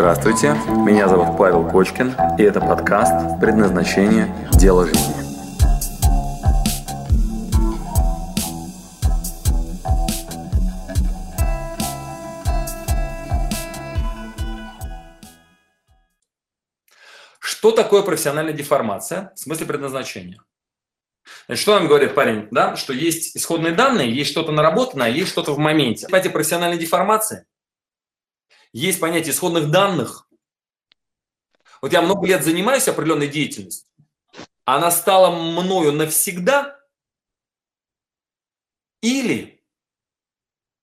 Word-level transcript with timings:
Здравствуйте, 0.00 0.54
меня 0.86 1.08
зовут 1.08 1.36
Павел 1.36 1.68
Кочкин, 1.68 2.14
и 2.38 2.42
это 2.42 2.58
подкаст 2.58 3.38
«Предназначение. 3.38 4.34
Дело 4.52 4.86
жизни». 4.86 5.12
Что 17.38 17.70
такое 17.70 18.00
профессиональная 18.00 18.54
деформация 18.54 19.32
в 19.34 19.38
смысле 19.38 19.66
предназначения? 19.66 20.42
Значит, 21.44 21.60
что 21.60 21.78
нам 21.78 21.88
говорит 21.88 22.14
парень? 22.14 22.48
Да? 22.50 22.74
Что 22.76 22.94
есть 22.94 23.36
исходные 23.36 23.74
данные, 23.74 24.10
есть 24.10 24.30
что-то 24.30 24.50
наработанное, 24.50 25.10
есть 25.10 25.28
что-то 25.28 25.52
в 25.52 25.58
моменте. 25.58 26.06
Кстати, 26.06 26.28
профессиональной 26.28 26.78
деформации 26.78 27.44
есть 28.72 29.00
понятие 29.00 29.32
исходных 29.32 29.70
данных. 29.70 30.28
Вот 31.82 31.92
я 31.92 32.02
много 32.02 32.26
лет 32.26 32.44
занимаюсь 32.44 32.88
определенной 32.88 33.28
деятельностью, 33.28 33.88
она 34.64 34.90
стала 34.90 35.30
мною 35.30 35.92
навсегда, 35.92 36.78
или 39.00 39.64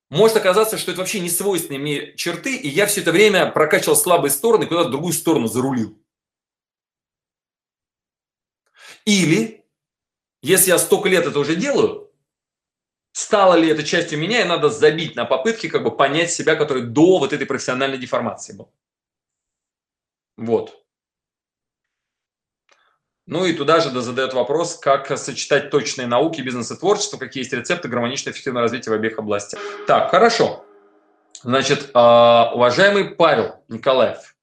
может 0.09 0.38
оказаться, 0.38 0.78
что 0.78 0.92
это 0.92 1.02
вообще 1.02 1.20
не 1.20 1.30
свойственные 1.30 1.80
мне 1.80 2.16
черты, 2.16 2.55
и 2.55 2.68
я 2.68 2.88
все 2.88 3.02
это 3.02 3.12
время 3.12 3.52
прокачивал 3.52 3.95
слабые 3.95 4.31
стороны, 4.31 4.66
куда-то 4.66 4.90
в 4.90 4.92
другую 4.92 5.14
сторону 5.14 5.48
зарулил. 5.48 6.02
Или, 9.06 9.66
если 10.42 10.70
я 10.70 10.80
столько 10.80 11.09
лет 11.09 11.26
это 11.26 11.40
уже 11.40 11.56
делаю, 11.56 12.06
стало 13.17 13.55
ли 13.55 13.67
это 13.67 13.84
частью 13.84 14.20
меня, 14.20 14.41
и 14.41 14.48
надо 14.48 14.70
забить 14.70 15.16
на 15.16 15.25
попытки 15.25 15.70
как 15.70 15.84
бы 15.84 15.89
понять 15.89 16.31
себя, 16.31 16.55
который 16.55 16.84
до 16.84 17.17
вот 17.17 17.34
этой 17.34 17.48
профессиональной 17.48 17.98
деформации 17.98 18.53
был. 18.55 18.71
Вот. 20.38 20.86
Ну 23.25 23.45
и 23.45 23.53
туда 23.53 23.80
же 23.80 23.89
задает 24.02 24.36
вопрос, 24.36 24.77
как 24.77 25.17
сочетать 25.17 25.72
точные 25.72 26.05
науки, 26.05 26.42
бизнес 26.42 26.69
и 26.69 26.75
творчество, 26.75 27.17
какие 27.17 27.42
есть 27.42 27.53
рецепты 27.53 27.88
гармоничного 27.88 28.36
эффективного 28.36 28.66
развития 28.66 28.92
в 28.92 28.94
обеих 28.94 29.17
областях. 29.17 29.59
Так, 29.88 30.11
хорошо. 30.11 30.64
Значит, 31.42 31.89
а, 31.95 32.52
уважаемый 32.53 33.16
Павел 33.16 33.64
Николаев, 33.67 34.36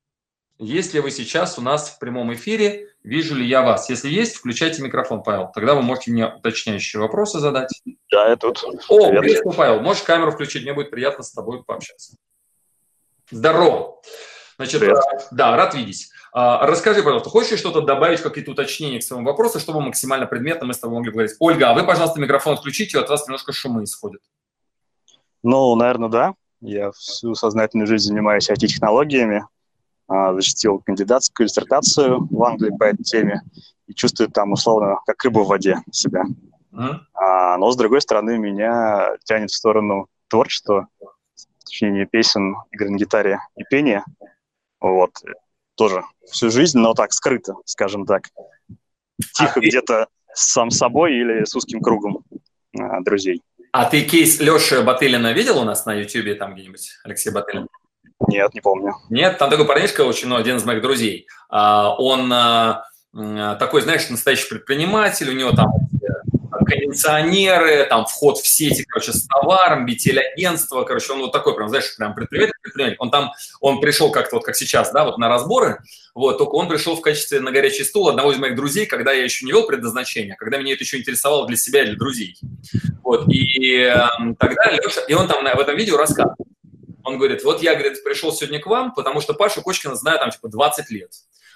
если 0.59 1.01
вы 1.01 1.11
сейчас 1.11 1.59
у 1.59 1.63
нас 1.63 1.91
в 1.91 1.99
прямом 1.99 2.33
эфире, 2.35 2.89
вижу 3.03 3.35
ли 3.35 3.47
я 3.47 3.63
вас? 3.63 3.91
Если 3.91 4.09
есть, 4.09 4.37
включайте 4.37 4.83
микрофон, 4.83 5.23
Павел. 5.23 5.51
Тогда 5.53 5.75
вы 5.75 5.83
можете 5.83 6.13
мне 6.13 6.27
уточняющие 6.27 7.01
вопросы 7.01 7.41
задать. 7.41 7.71
Да, 8.11 8.29
я 8.29 8.37
тут. 8.37 8.65
О, 8.89 9.11
приветствую, 9.11 9.55
Павел. 9.55 9.81
Можешь 9.81 10.03
камеру 10.05 10.31
включить, 10.31 10.63
мне 10.63 10.73
будет 10.73 10.91
приятно 10.91 11.25
с 11.25 11.33
тобой 11.33 11.65
пообщаться. 11.65 12.17
Здорово. 13.31 14.01
Значит, 14.57 14.81
Привет. 14.81 14.99
да, 15.33 15.57
рад 15.57 15.75
видеть. 15.75 16.11
А, 16.33 16.65
расскажи, 16.67 17.03
пожалуйста, 17.03 17.31
хочешь 17.31 17.59
что-то 17.59 17.81
добавить, 17.81 18.21
какие-то 18.21 18.53
уточнения 18.53 19.01
к 19.01 19.03
своему 19.03 19.27
вопросу, 19.27 19.59
чтобы 19.59 19.81
максимально 19.81 20.27
предметно 20.27 20.67
мы 20.67 20.75
с 20.75 20.79
тобой 20.79 20.99
могли 20.99 21.11
говорить? 21.11 21.33
Ольга, 21.41 21.71
а 21.71 21.75
вы, 21.75 21.85
пожалуйста, 21.85 22.21
микрофон 22.21 22.57
включите, 22.57 22.99
от 22.99 23.09
вас 23.09 23.27
немножко 23.27 23.53
шумы 23.53 23.85
исходят. 23.85 24.21
Ну, 25.43 25.75
наверное, 25.75 26.09
да. 26.09 26.35
Я 26.61 26.93
всю 26.93 27.35
сознательную 27.35 27.87
жизнь 27.87 28.07
занимаюсь 28.07 28.49
IT-технологиями, 28.49 29.47
защитил 30.09 30.81
кандидатскую 30.81 31.49
диссертацию 31.49 32.27
в 32.31 32.45
Англии 32.45 32.77
по 32.77 32.85
этой 32.85 33.03
теме 33.03 33.43
и 33.87 33.95
чувствую 33.95 34.31
там 34.31 34.53
условно 34.53 34.99
как 35.07 35.23
рыба 35.25 35.41
в 35.41 35.49
воде 35.49 35.79
себя. 35.91 36.25
Mm-hmm. 36.73 36.99
А, 37.15 37.57
но 37.57 37.71
с 37.71 37.77
другой 37.77 38.01
стороны 38.01 38.39
меня 38.39 39.17
тянет 39.25 39.51
в 39.51 39.57
сторону 39.57 40.09
творчества, 40.29 40.89
сочинения 41.65 42.07
песен, 42.07 42.57
игры 42.73 42.91
на 42.91 42.97
гитаре 42.97 43.39
и 43.57 43.65
пения. 43.65 44.05
Вот. 44.81 45.13
Тоже 45.77 46.05
всю 46.31 46.51
жизнь, 46.51 46.79
но 46.79 46.95
так, 46.95 47.13
скрыто, 47.13 47.55
скажем 47.65 48.07
так. 48.07 48.29
Тихо 49.35 49.61
а 49.61 49.61
где-то 49.61 50.09
сам 50.33 50.71
собой 50.71 51.15
или 51.15 51.45
с 51.45 51.55
узким 51.55 51.81
кругом 51.81 52.25
а, 52.79 53.01
друзей. 53.01 53.43
А 53.73 53.87
ты 53.87 54.03
кейс 54.05 54.41
Леши 54.41 54.83
Батылина 54.83 55.33
видел 55.33 55.59
у 55.59 55.65
нас 55.65 55.87
на 55.87 55.95
YouTube 55.95 56.39
там 56.39 56.55
где-нибудь, 56.55 57.01
Алексей 57.05 57.31
Батылин? 57.33 57.69
Нет, 58.29 58.55
не 58.55 58.61
помню. 58.61 58.95
Нет, 59.11 59.39
там 59.39 59.51
такой 59.51 59.67
парнишка 59.67 60.03
очень, 60.03 60.29
ну, 60.29 60.37
один 60.37 60.57
из 60.57 60.65
моих 60.65 60.83
друзей. 60.83 61.27
А, 61.49 61.95
он 61.97 62.33
а, 62.33 62.85
такой, 63.59 63.83
знаешь, 63.83 64.09
настоящий 64.09 64.49
предприниматель, 64.49 65.31
у 65.31 65.35
него 65.35 65.53
там 65.53 65.69
кондиционеры, 66.65 67.85
там 67.85 68.07
вход 68.07 68.39
в 68.39 68.47
сети, 68.47 68.85
короче, 68.85 69.13
с 69.13 69.27
товаром, 69.27 69.87
BTL-агентство, 69.87 70.85
короче, 70.85 71.13
он 71.13 71.21
вот 71.21 71.33
такой 71.33 71.55
прям, 71.55 71.69
знаешь, 71.69 71.97
прям 71.97 72.15
предприниматель, 72.15 72.55
предприниматель. 72.63 72.97
Он 72.99 73.11
там, 73.11 73.33
он 73.61 73.81
пришел 73.81 74.11
как-то 74.11 74.37
вот 74.37 74.45
как 74.45 74.57
сейчас, 74.57 74.93
да, 74.93 75.05
вот 75.05 75.19
на 75.19 75.29
разборы, 75.29 75.81
вот, 76.15 76.39
только 76.39 76.55
он 76.55 76.69
пришел 76.69 76.97
в 76.97 77.01
качестве 77.01 77.41
на 77.41 77.51
горячий 77.51 77.85
стул 77.85 78.09
одного 78.09 78.33
из 78.33 78.39
моих 78.39 78.57
друзей, 78.57 78.87
когда 78.87 79.13
я 79.13 79.25
еще 79.25 79.45
не 79.45 79.53
вел 79.53 79.67
предназначение, 79.67 80.37
когда 80.37 80.59
меня 80.59 80.75
это 80.75 80.85
еще 80.85 80.99
интересовало 80.99 81.47
для 81.47 81.57
себя 81.57 81.83
и 81.83 81.87
для 81.87 81.97
друзей. 81.97 82.37
Вот, 83.03 83.29
и 83.29 83.81
э, 83.81 83.95
тогда 84.39 84.71
Леша, 84.71 85.03
и 85.03 85.15
он 85.15 85.29
там 85.29 85.45
в 85.45 85.61
этом 85.61 85.77
видео 85.77 85.97
рассказывает, 85.97 86.39
он 87.05 87.19
говорит, 87.19 87.45
вот 87.45 87.63
я, 87.63 87.75
говорит, 87.75 88.03
пришел 88.03 88.33
сегодня 88.33 88.61
к 88.61 88.67
вам, 88.67 88.95
потому 88.95 89.21
что 89.21 89.35
Пашу 89.35 89.63
Кочкина 89.63 89.95
знаю 89.95 90.19
там 90.19 90.31
типа 90.31 90.49
20 90.49 90.91
лет. 90.91 91.11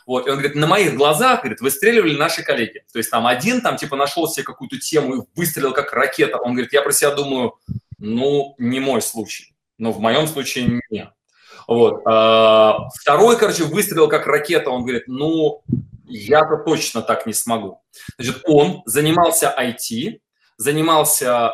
Вот, 0.07 0.27
и 0.27 0.31
он 0.31 0.37
говорит, 0.37 0.55
на 0.55 0.67
моих 0.67 0.95
глазах, 0.95 1.41
говорит, 1.41 1.61
выстреливали 1.61 2.17
наши 2.17 2.43
коллеги. 2.43 2.83
То 2.93 2.99
есть 2.99 3.11
там 3.11 3.27
один 3.27 3.61
там 3.61 3.77
типа 3.77 3.95
нашел 3.95 4.27
себе 4.27 4.45
какую-то 4.45 4.79
тему 4.79 5.15
и 5.17 5.27
выстрелил 5.35 5.73
как 5.73 5.93
ракета. 5.93 6.39
Он 6.39 6.53
говорит, 6.53 6.73
я 6.73 6.81
про 6.81 6.93
себя 6.93 7.11
думаю, 7.11 7.59
ну, 7.99 8.55
не 8.59 8.81
мой 8.81 9.03
случай. 9.03 9.55
Но 9.77 9.93
в 9.93 10.01
моем 10.01 10.27
случае 10.27 10.81
нет. 10.89 11.11
Вот. 11.67 12.01
А, 12.07 12.89
второй, 13.01 13.37
короче, 13.37 13.65
выстрелил 13.65 14.09
как 14.09 14.27
ракета. 14.27 14.71
Он 14.71 14.83
говорит, 14.83 15.05
ну, 15.09 15.63
я-то 16.07 16.57
точно 16.57 17.03
так 17.03 17.27
не 17.27 17.35
смогу. 17.35 17.83
Значит, 18.17 18.43
он 18.47 18.83
занимался 18.87 19.55
IT, 19.59 20.21
занимался 20.57 21.53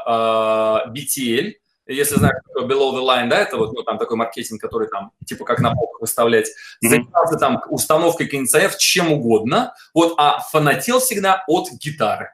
BTL, 0.94 1.54
если 1.86 2.16
знаешь, 2.16 2.36
что 2.50 2.66
below 2.66 2.94
the 2.94 3.02
line, 3.02 3.28
да, 3.28 3.38
это 3.38 3.56
вот, 3.56 3.72
ну, 3.72 3.82
там 3.82 3.98
такой 3.98 4.16
маркетинг, 4.16 4.60
который 4.60 4.88
там, 4.88 5.12
типа, 5.26 5.44
как 5.44 5.60
на 5.60 5.74
полку 5.74 5.98
выставлять, 6.00 6.48
занимался 6.80 7.36
там 7.36 7.62
установкой 7.68 8.26
кондиционеров, 8.26 8.78
чем 8.78 9.12
угодно, 9.12 9.74
вот, 9.92 10.14
а 10.16 10.40
фанател 10.40 11.00
всегда 11.00 11.44
от 11.46 11.70
гитары. 11.72 12.30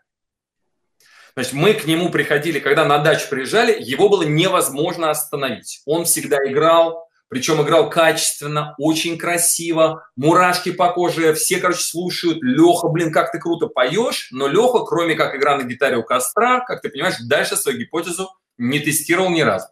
Значит, 1.35 1.53
мы 1.53 1.75
к 1.75 1.87
нему 1.87 2.11
приходили, 2.11 2.59
когда 2.59 2.85
на 2.85 2.99
дачу 2.99 3.29
приезжали, 3.29 3.77
его 3.81 4.09
было 4.09 4.23
невозможно 4.23 5.11
остановить. 5.11 5.81
Он 5.87 6.05
всегда 6.05 6.37
играл, 6.47 7.09
причем 7.29 7.63
играл 7.63 7.89
качественно, 7.89 8.75
очень 8.79 9.17
красиво, 9.17 10.05
мурашки 10.17 10.73
по 10.73 10.93
коже, 10.93 11.33
все, 11.35 11.59
короче, 11.59 11.83
слушают. 11.83 12.39
Леха, 12.43 12.89
блин, 12.89 13.13
как 13.13 13.31
ты 13.31 13.39
круто 13.39 13.69
поешь, 13.69 14.29
но 14.33 14.49
Леха, 14.49 14.81
кроме 14.81 15.15
как 15.15 15.35
игра 15.35 15.57
на 15.57 15.63
гитаре 15.63 15.97
у 15.97 16.03
костра, 16.03 16.61
как 16.61 16.83
ты 16.83 16.89
понимаешь, 16.89 17.17
дальше 17.21 17.57
свою 17.57 17.79
гипотезу 17.79 18.29
не 18.61 18.79
тестировал 18.79 19.31
ни 19.31 19.41
разу. 19.41 19.67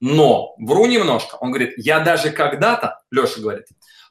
Но, 0.00 0.54
вру 0.58 0.86
немножко, 0.86 1.36
он 1.36 1.52
говорит, 1.52 1.74
я 1.76 2.00
даже 2.00 2.30
когда-то, 2.30 3.00
Леша 3.10 3.40
говорит, 3.40 3.66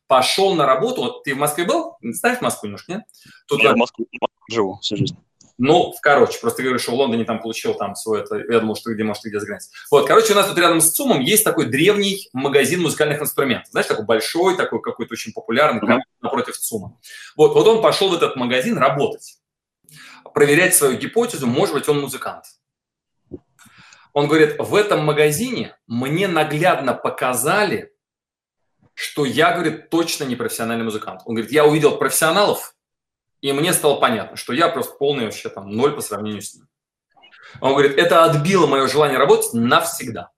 пошел 0.08 0.56
на 0.56 0.66
работу, 0.66 1.02
вот 1.02 1.24
ты 1.24 1.36
в 1.36 1.38
Москве 1.38 1.66
был? 1.66 1.98
В 2.02 2.42
Москву 2.42 2.68
немножко, 2.68 2.94
нет? 2.94 3.04
Тут 3.46 3.62
я, 3.62 3.74
в 3.74 3.78
Москве, 3.78 4.06
в 4.06 4.22
Москве 4.22 4.56
живу 4.56 4.80
всю 4.82 4.96
жизнь. 4.96 5.18
Ну, 5.58 5.94
короче, 6.02 6.40
просто 6.40 6.58
ты 6.58 6.64
говоришь, 6.64 6.82
что 6.82 6.92
в 6.92 6.96
Лондоне 6.96 7.24
там 7.24 7.40
получил 7.40 7.76
там 7.76 7.96
свой 7.96 8.22
это, 8.22 8.38
я 8.38 8.62
думал, 8.62 8.76
что 8.76 8.94
где, 8.94 9.04
может, 9.04 9.24
где 9.24 9.40
за 9.40 9.46
границей. 9.46 9.72
Вот, 9.92 10.08
короче, 10.08 10.34
у 10.34 10.36
нас 10.36 10.48
тут 10.48 10.58
рядом 10.58 10.82
с 10.82 10.92
ЦУМом 10.92 11.20
есть 11.20 11.44
такой 11.44 11.66
древний 11.66 12.30
магазин 12.34 12.82
музыкальных 12.82 13.22
инструментов. 13.22 13.70
Знаешь, 13.70 13.88
такой 13.88 14.06
большой, 14.06 14.58
такой 14.58 14.82
какой-то 14.82 15.14
очень 15.14 15.34
популярный, 15.34 15.82
mm-hmm. 15.82 16.00
напротив 16.22 16.58
ЦУМа. 16.58 16.98
Вот, 17.36 17.54
вот 17.54 17.68
он 17.68 17.82
пошел 17.82 18.10
в 18.10 18.16
этот 18.16 18.36
магазин 18.38 18.78
работать, 18.78 19.38
проверять 20.34 20.74
свою 20.74 20.98
гипотезу, 20.98 21.46
может 21.48 21.76
быть, 21.76 21.88
он 21.88 22.02
музыкант. 22.02 22.46
Он 24.14 24.28
говорит, 24.28 24.58
в 24.60 24.76
этом 24.76 25.06
магазине 25.06 25.78
мне 25.88 26.28
наглядно 26.28 26.94
показали, 26.94 27.94
что 28.94 29.26
я, 29.26 29.54
говорит, 29.54 29.90
точно 29.90 30.26
не 30.26 30.36
профессиональный 30.36 30.84
музыкант. 30.84 31.22
Он 31.26 31.36
говорит, 31.36 31.52
я 31.52 31.66
увидел 31.66 31.98
профессионалов, 31.98 32.76
и 33.42 33.52
мне 33.54 33.74
стало 33.74 34.00
понятно, 34.00 34.38
что 34.38 34.54
я 34.54 34.70
просто 34.70 34.96
полный 34.98 35.26
вообще 35.26 35.50
там 35.50 35.70
ноль 35.70 35.94
по 35.94 36.02
сравнению 36.02 36.42
с 36.42 36.54
ним. 36.54 36.68
Он 37.60 37.72
говорит, 37.72 37.98
это 37.98 38.26
отбило 38.26 38.68
мое 38.68 38.88
желание 38.88 39.18
работать 39.18 39.54
навсегда. 39.54 40.30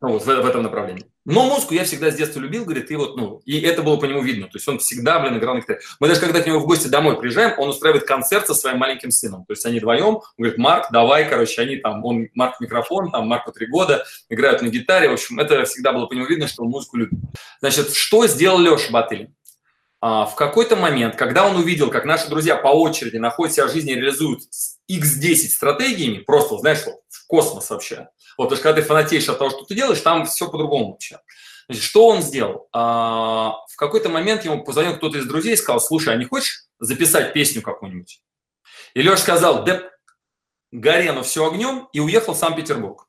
Ну, 0.00 0.12
вот 0.12 0.22
в, 0.22 0.26
в 0.26 0.46
этом 0.46 0.62
направлении. 0.62 1.11
Но 1.24 1.44
музыку 1.44 1.74
я 1.74 1.84
всегда 1.84 2.10
с 2.10 2.16
детства 2.16 2.40
любил, 2.40 2.64
говорит, 2.64 2.90
и 2.90 2.96
вот, 2.96 3.16
ну, 3.16 3.42
и 3.44 3.60
это 3.60 3.82
было 3.82 3.96
по 3.96 4.06
нему 4.06 4.22
видно. 4.22 4.46
То 4.46 4.56
есть 4.56 4.66
он 4.66 4.80
всегда, 4.80 5.20
блин, 5.20 5.38
играл 5.38 5.54
на 5.54 5.60
гитаре. 5.60 5.80
Мы 6.00 6.08
даже 6.08 6.20
когда 6.20 6.40
к 6.40 6.46
нему 6.46 6.58
в 6.58 6.66
гости 6.66 6.88
домой 6.88 7.16
приезжаем, 7.16 7.54
он 7.58 7.68
устраивает 7.68 8.06
концерт 8.06 8.46
со 8.46 8.54
своим 8.54 8.78
маленьким 8.78 9.12
сыном. 9.12 9.44
То 9.44 9.52
есть 9.52 9.64
они 9.64 9.78
вдвоем, 9.78 10.16
он 10.16 10.22
говорит, 10.36 10.58
Марк, 10.58 10.86
давай, 10.90 11.28
короче, 11.28 11.62
они 11.62 11.76
там, 11.76 12.04
он, 12.04 12.28
Марк 12.34 12.60
микрофон, 12.60 13.12
там, 13.12 13.28
Марку 13.28 13.52
три 13.52 13.66
года, 13.66 14.04
играют 14.28 14.62
на 14.62 14.68
гитаре. 14.68 15.08
В 15.08 15.12
общем, 15.12 15.38
это 15.38 15.64
всегда 15.64 15.92
было 15.92 16.06
по 16.06 16.14
нему 16.14 16.26
видно, 16.26 16.48
что 16.48 16.64
он 16.64 16.70
музыку 16.70 16.96
любит. 16.96 17.18
Значит, 17.60 17.94
что 17.94 18.26
сделал 18.26 18.58
Леша 18.58 18.90
Батылин? 18.90 19.32
А, 20.00 20.26
в 20.26 20.34
какой-то 20.34 20.74
момент, 20.74 21.14
когда 21.14 21.46
он 21.46 21.54
увидел, 21.54 21.88
как 21.88 22.04
наши 22.04 22.28
друзья 22.28 22.56
по 22.56 22.66
очереди 22.66 23.18
находят 23.18 23.54
себя 23.54 23.66
в 23.68 23.72
жизни 23.72 23.92
и 23.92 23.94
реализуют 23.94 24.42
X10 24.90 25.48
стратегиями, 25.48 26.18
просто, 26.18 26.58
знаешь, 26.58 26.84
вот, 26.86 27.00
в 27.08 27.26
космос 27.26 27.70
вообще, 27.70 28.08
вот, 28.36 28.44
потому 28.44 28.56
что 28.56 28.62
когда 28.62 28.80
ты 28.80 28.86
фанатеешь 28.86 29.28
от 29.28 29.38
того, 29.38 29.50
что 29.50 29.64
ты 29.64 29.74
делаешь, 29.74 30.00
там 30.00 30.26
все 30.26 30.48
по-другому 30.48 30.92
вообще. 30.92 31.20
Значит, 31.66 31.84
что 31.84 32.08
он 32.08 32.22
сделал? 32.22 32.68
А, 32.72 33.56
в 33.68 33.76
какой-то 33.76 34.08
момент 34.08 34.44
ему 34.44 34.64
позвонил 34.64 34.96
кто-то 34.96 35.18
из 35.18 35.26
друзей 35.26 35.54
и 35.54 35.56
сказал, 35.56 35.80
слушай, 35.80 36.12
а 36.12 36.16
не 36.16 36.24
хочешь 36.24 36.66
записать 36.78 37.32
песню 37.32 37.62
какую-нибудь? 37.62 38.20
И 38.94 39.02
Леша 39.02 39.16
сказал, 39.18 39.64
да 39.64 39.82
горе, 40.72 41.12
но 41.12 41.22
все 41.22 41.46
огнем, 41.46 41.88
и 41.92 42.00
уехал 42.00 42.34
в 42.34 42.38
Санкт-Петербург 42.38 43.06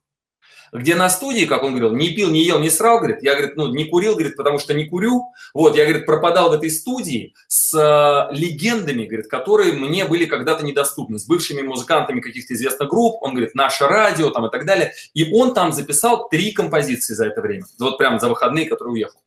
где 0.73 0.95
на 0.95 1.09
студии, 1.09 1.45
как 1.45 1.63
он 1.63 1.71
говорил, 1.71 1.95
не 1.95 2.09
пил, 2.09 2.31
не 2.31 2.43
ел, 2.43 2.59
не 2.59 2.71
срал, 2.71 2.97
говорит, 2.97 3.21
я, 3.21 3.33
говорит, 3.35 3.55
ну, 3.55 3.67
не 3.67 3.85
курил, 3.85 4.13
говорит, 4.13 4.35
потому 4.35 4.57
что 4.57 4.73
не 4.73 4.85
курю. 4.85 5.31
Вот, 5.53 5.75
я, 5.75 5.85
говорит, 5.85 6.05
пропадал 6.05 6.49
в 6.49 6.53
этой 6.53 6.71
студии 6.71 7.35
с 7.47 7.73
э, 7.77 8.35
легендами, 8.35 9.05
говорит, 9.05 9.27
которые 9.27 9.73
мне 9.73 10.05
были 10.05 10.25
когда-то 10.25 10.65
недоступны, 10.65 11.19
с 11.19 11.25
бывшими 11.25 11.61
музыкантами 11.61 12.21
каких-то 12.21 12.55
известных 12.55 12.89
групп, 12.89 13.21
он 13.21 13.31
говорит, 13.31 13.53
наше 13.53 13.85
радио 13.85 14.31
там 14.31 14.47
и 14.47 14.51
так 14.51 14.65
далее. 14.65 14.93
И 15.13 15.31
он 15.31 15.53
там 15.53 15.71
записал 15.71 16.27
три 16.27 16.51
композиции 16.51 17.13
за 17.13 17.27
это 17.27 17.41
время, 17.41 17.65
вот 17.79 17.97
прямо 17.97 18.19
за 18.19 18.27
выходные, 18.27 18.67
которые 18.67 18.93
уехал. 18.93 19.21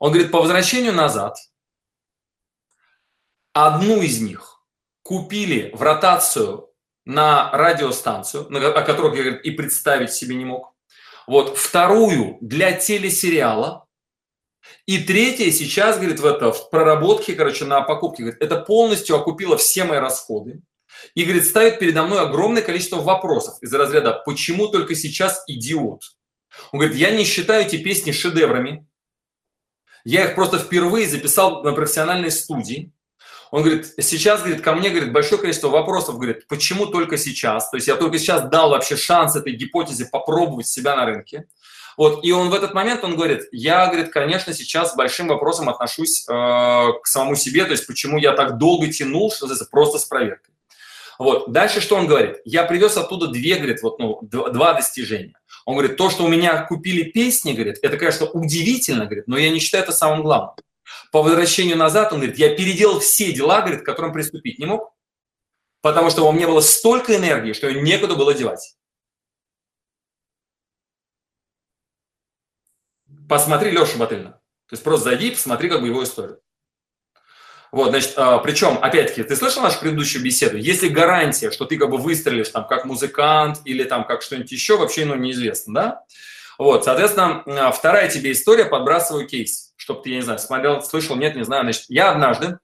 Он 0.00 0.10
говорит, 0.10 0.30
по 0.30 0.40
возвращению 0.40 0.94
назад 0.94 1.36
одну 3.52 4.00
из 4.00 4.20
них 4.20 4.62
купили 5.02 5.70
в 5.74 5.82
ротацию 5.82 6.71
на 7.04 7.50
радиостанцию, 7.52 8.46
о 8.76 8.82
которой 8.82 9.24
я 9.24 9.36
и 9.36 9.50
представить 9.50 10.12
себе 10.12 10.34
не 10.34 10.44
мог. 10.44 10.74
Вот 11.26 11.56
вторую 11.56 12.38
для 12.40 12.72
телесериала. 12.72 13.86
И 14.86 14.98
третья 14.98 15.50
сейчас, 15.50 15.96
говорит, 15.96 16.20
в, 16.20 16.26
это, 16.26 16.52
в 16.52 16.70
проработке, 16.70 17.34
короче, 17.34 17.64
на 17.64 17.80
покупке, 17.82 18.22
говорит, 18.22 18.42
это 18.42 18.60
полностью 18.60 19.16
окупило 19.16 19.56
все 19.56 19.84
мои 19.84 19.98
расходы. 19.98 20.62
И, 21.14 21.24
говорит, 21.24 21.46
ставит 21.46 21.78
передо 21.78 22.04
мной 22.04 22.20
огромное 22.20 22.62
количество 22.62 22.96
вопросов 22.96 23.54
из 23.60 23.72
разряда 23.72 24.22
«Почему 24.24 24.68
только 24.68 24.94
сейчас 24.94 25.42
идиот?» 25.46 26.02
Он 26.70 26.80
говорит, 26.80 26.96
я 26.96 27.10
не 27.10 27.24
считаю 27.24 27.66
эти 27.66 27.76
песни 27.76 28.12
шедеврами. 28.12 28.86
Я 30.04 30.26
их 30.26 30.34
просто 30.34 30.58
впервые 30.58 31.08
записал 31.08 31.62
на 31.62 31.72
профессиональной 31.72 32.30
студии. 32.30 32.92
Он 33.52 33.62
говорит, 33.62 33.92
сейчас, 34.00 34.40
говорит, 34.40 34.62
ко 34.62 34.72
мне, 34.72 34.88
говорит, 34.88 35.12
большое 35.12 35.38
количество 35.38 35.68
вопросов, 35.68 36.16
говорит, 36.16 36.48
почему 36.48 36.86
только 36.86 37.18
сейчас? 37.18 37.68
То 37.68 37.76
есть 37.76 37.86
я 37.86 37.96
только 37.96 38.18
сейчас 38.18 38.48
дал 38.48 38.70
вообще 38.70 38.96
шанс 38.96 39.36
этой 39.36 39.52
гипотезе 39.52 40.06
попробовать 40.06 40.66
себя 40.66 40.96
на 40.96 41.04
рынке. 41.04 41.44
Вот, 41.98 42.24
и 42.24 42.32
он 42.32 42.48
в 42.48 42.54
этот 42.54 42.72
момент, 42.72 43.04
он 43.04 43.14
говорит, 43.14 43.42
я, 43.52 43.88
говорит, 43.88 44.10
конечно, 44.10 44.54
сейчас 44.54 44.92
с 44.92 44.96
большим 44.96 45.28
вопросом 45.28 45.68
отношусь 45.68 46.26
э, 46.26 46.32
к 46.32 47.02
самому 47.04 47.36
себе, 47.36 47.66
то 47.66 47.72
есть 47.72 47.86
почему 47.86 48.16
я 48.16 48.32
так 48.32 48.56
долго 48.56 48.90
тянул, 48.90 49.30
что 49.30 49.52
это 49.52 49.66
просто 49.70 49.98
с 49.98 50.06
проверкой. 50.06 50.54
Вот, 51.18 51.52
дальше 51.52 51.82
что 51.82 51.96
он 51.96 52.06
говорит? 52.06 52.38
Я 52.46 52.64
привез 52.64 52.96
оттуда 52.96 53.26
две, 53.26 53.56
говорит, 53.56 53.82
вот, 53.82 53.98
ну, 53.98 54.20
два 54.22 54.72
достижения. 54.72 55.34
Он 55.66 55.76
говорит, 55.76 55.98
то, 55.98 56.08
что 56.08 56.24
у 56.24 56.28
меня 56.28 56.62
купили 56.62 57.02
песни, 57.02 57.52
говорит, 57.52 57.76
это, 57.82 57.98
конечно, 57.98 58.26
удивительно, 58.28 59.04
говорит, 59.04 59.28
но 59.28 59.36
я 59.36 59.50
не 59.50 59.58
считаю 59.58 59.84
это 59.84 59.92
самым 59.92 60.22
главным. 60.22 60.54
По 61.10 61.22
возвращению 61.22 61.76
назад 61.76 62.12
он 62.12 62.20
говорит, 62.20 62.38
я 62.38 62.54
переделал 62.54 63.00
все 63.00 63.32
дела, 63.32 63.60
говорит, 63.60 63.82
к 63.82 63.86
которым 63.86 64.12
приступить 64.12 64.58
не 64.58 64.66
мог, 64.66 64.94
потому 65.80 66.10
что 66.10 66.26
у 66.26 66.32
меня 66.32 66.46
было 66.48 66.60
столько 66.60 67.16
энергии, 67.16 67.52
что 67.52 67.68
ее 67.68 67.82
некуда 67.82 68.14
было 68.14 68.34
девать. 68.34 68.76
Посмотри 73.28 73.70
Лешу 73.70 73.98
Батыльна. 73.98 74.32
То 74.32 74.74
есть 74.74 74.82
просто 74.82 75.10
зайди 75.10 75.28
и 75.28 75.30
посмотри 75.32 75.68
как 75.68 75.80
бы 75.80 75.88
его 75.88 76.02
историю. 76.02 76.40
Вот, 77.72 77.88
значит, 77.88 78.12
а, 78.16 78.38
причем, 78.38 78.78
опять-таки, 78.82 79.22
ты 79.22 79.34
слышал 79.34 79.62
нашу 79.62 79.80
предыдущую 79.80 80.22
беседу? 80.22 80.58
Есть 80.58 80.82
ли 80.82 80.90
гарантия, 80.90 81.50
что 81.50 81.64
ты 81.64 81.78
как 81.78 81.88
бы 81.88 81.96
выстрелишь 81.96 82.50
там 82.50 82.66
как 82.66 82.84
музыкант 82.84 83.60
или 83.64 83.84
там 83.84 84.06
как 84.06 84.20
что-нибудь 84.20 84.52
еще, 84.52 84.76
вообще, 84.76 85.06
ну, 85.06 85.14
неизвестно, 85.14 85.74
да? 85.74 86.04
Вот, 86.62 86.84
соответственно, 86.84 87.42
а, 87.44 87.72
вторая 87.72 88.08
тебе 88.08 88.30
история, 88.30 88.66
подбрасываю 88.66 89.26
кейс, 89.26 89.72
чтобы 89.74 90.00
ты, 90.00 90.10
я 90.10 90.16
не 90.16 90.22
знаю, 90.22 90.38
смотрел, 90.38 90.80
слышал, 90.80 91.16
нет, 91.16 91.34
не 91.34 91.44
знаю. 91.44 91.64
Значит, 91.64 91.86
я 91.88 92.12
однажды 92.12 92.60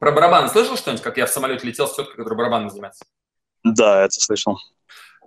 про 0.00 0.10
барабаны 0.10 0.48
слышал 0.48 0.76
что-нибудь, 0.76 1.04
как 1.04 1.18
я 1.18 1.26
в 1.26 1.30
самолете 1.30 1.64
летел 1.64 1.86
с 1.86 1.94
теткой, 1.94 2.16
которая 2.16 2.36
барабанами 2.36 2.70
занимается? 2.70 3.04
Да, 3.62 4.04
это 4.04 4.20
слышал. 4.20 4.58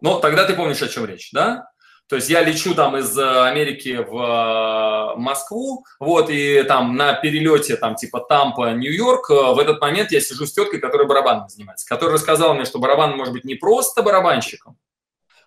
Ну, 0.01 0.19
тогда 0.19 0.43
ты 0.43 0.55
помнишь, 0.55 0.81
о 0.81 0.89
чем 0.89 1.05
речь, 1.05 1.29
да? 1.31 1.69
То 2.09 2.17
есть 2.17 2.29
я 2.29 2.43
лечу 2.43 2.75
там 2.75 2.97
из 2.97 3.17
э, 3.17 3.45
Америки 3.45 4.05
в 4.05 5.15
э, 5.15 5.17
Москву, 5.17 5.85
вот, 6.01 6.29
и 6.29 6.63
там 6.63 6.97
на 6.97 7.13
перелете, 7.13 7.77
там, 7.77 7.95
типа 7.95 8.19
Тампа, 8.19 8.73
Нью-Йорк, 8.73 9.29
э, 9.29 9.53
в 9.53 9.57
этот 9.57 9.79
момент 9.79 10.11
я 10.11 10.19
сижу 10.19 10.45
с 10.45 10.51
теткой, 10.51 10.81
которая 10.81 11.07
барабанами 11.07 11.47
занимается, 11.47 11.87
которая 11.87 12.15
рассказала 12.15 12.53
мне, 12.53 12.65
что 12.65 12.79
барабан 12.79 13.15
может 13.15 13.33
быть 13.33 13.45
не 13.45 13.55
просто 13.55 14.03
барабанщиком, 14.03 14.77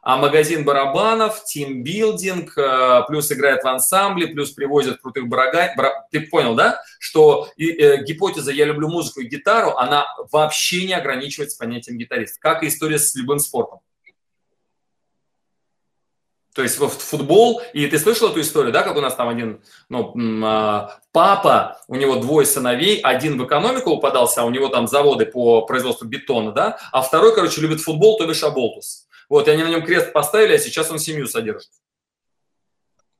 а 0.02 0.16
магазин 0.16 0.64
барабанов, 0.64 1.44
тимбилдинг, 1.44 2.56
э, 2.56 3.02
плюс 3.08 3.30
играет 3.32 3.62
в 3.62 3.68
ансамбле, 3.68 4.28
плюс 4.28 4.50
привозят 4.50 5.00
крутых 5.00 5.28
барага... 5.28 5.74
Ты 6.10 6.22
понял, 6.22 6.54
да? 6.54 6.80
Что 6.98 7.48
и, 7.56 7.70
э, 7.70 8.04
гипотеза 8.04 8.52
«я 8.52 8.64
люблю 8.64 8.88
музыку 8.88 9.20
и 9.20 9.28
гитару», 9.28 9.76
она 9.76 10.06
вообще 10.30 10.86
не 10.86 10.94
ограничивается 10.94 11.58
понятием 11.58 11.98
гитарист, 11.98 12.38
как 12.40 12.62
и 12.62 12.68
история 12.68 12.98
с 12.98 13.14
любым 13.14 13.38
спортом. 13.38 13.80
То 16.58 16.62
есть 16.62 16.78
вот 16.80 16.92
футбол, 16.92 17.62
и 17.72 17.86
ты 17.86 18.00
слышал 18.00 18.30
эту 18.30 18.40
историю, 18.40 18.72
да, 18.72 18.82
как 18.82 18.96
у 18.96 19.00
нас 19.00 19.14
там 19.14 19.28
один, 19.28 19.62
ну, 19.88 20.12
а, 20.44 20.98
папа, 21.12 21.80
у 21.86 21.94
него 21.94 22.16
двое 22.16 22.44
сыновей, 22.46 22.98
один 23.00 23.40
в 23.40 23.46
экономику 23.46 23.90
упадался, 23.90 24.42
а 24.42 24.44
у 24.44 24.50
него 24.50 24.66
там 24.66 24.88
заводы 24.88 25.26
по 25.26 25.62
производству 25.66 26.08
бетона, 26.08 26.50
да, 26.50 26.78
а 26.90 27.02
второй, 27.02 27.32
короче, 27.32 27.60
любит 27.60 27.80
футбол, 27.80 28.18
то 28.18 28.26
бишь 28.26 28.42
Аболтус. 28.42 29.06
Вот, 29.28 29.48
и 29.48 29.50
они 29.50 29.62
на 29.62 29.68
нем 29.68 29.84
крест 29.84 30.12
поставили, 30.12 30.54
а 30.54 30.58
сейчас 30.58 30.90
он 30.90 30.98
семью 30.98 31.26
содержит. 31.26 31.70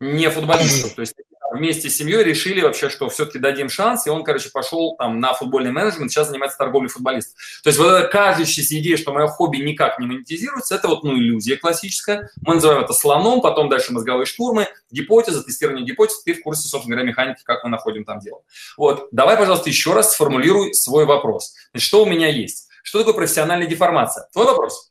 Не 0.00 0.31
футболистов. 0.31 0.94
То 0.94 1.00
есть 1.00 1.14
вместе 1.50 1.90
с 1.90 1.96
семьей 1.96 2.22
решили 2.22 2.60
вообще, 2.60 2.88
что 2.88 3.08
все-таки 3.08 3.38
дадим 3.38 3.69
шанс, 3.69 4.06
и 4.06 4.10
он, 4.10 4.25
короче, 4.25 4.50
пошел 4.50 4.96
там 4.96 5.20
на 5.20 5.34
футбольный 5.34 5.72
менеджмент, 5.72 6.10
сейчас 6.10 6.28
занимается 6.28 6.58
торговлей 6.58 6.88
футболистов. 6.88 7.34
То 7.62 7.69
есть 7.69 7.78
вот 7.78 7.88
эта 7.88 8.08
кажущаяся 8.08 8.78
идея, 8.78 8.96
что 8.96 9.12
мое 9.12 9.26
хобби 9.26 9.58
никак 9.58 9.99
не 9.99 10.06
монетизируется, 10.06 10.75
это 10.75 10.88
вот, 10.88 11.05
ну, 11.05 11.16
иллюзия 11.16 11.56
классическая. 11.56 12.31
Мы 12.43 12.55
называем 12.55 12.82
это 12.82 12.93
слоном, 12.93 13.40
потом 13.40 13.69
дальше 13.69 13.93
мозговые 13.93 14.26
штурмы, 14.26 14.69
гипотеза, 14.90 15.43
тестирование 15.43 15.84
гипотез, 15.84 16.22
ты 16.22 16.34
в 16.34 16.43
курсе, 16.43 16.69
собственно 16.69 16.96
говоря, 16.96 17.10
механики, 17.10 17.43
как 17.44 17.64
мы 17.64 17.70
находим 17.70 18.05
там 18.05 18.20
дело. 18.20 18.43
Вот, 18.76 19.08
давай, 19.10 19.37
пожалуйста, 19.37 19.69
еще 19.69 19.93
раз 19.93 20.12
сформулируй 20.12 20.75
свой 20.75 21.05
вопрос. 21.05 21.55
Значит, 21.72 21.87
что 21.87 22.02
у 22.02 22.06
меня 22.06 22.28
есть? 22.28 22.69
Что 22.82 23.00
такое 23.00 23.14
профессиональная 23.14 23.66
деформация? 23.66 24.28
Твой 24.32 24.46
вопрос? 24.46 24.88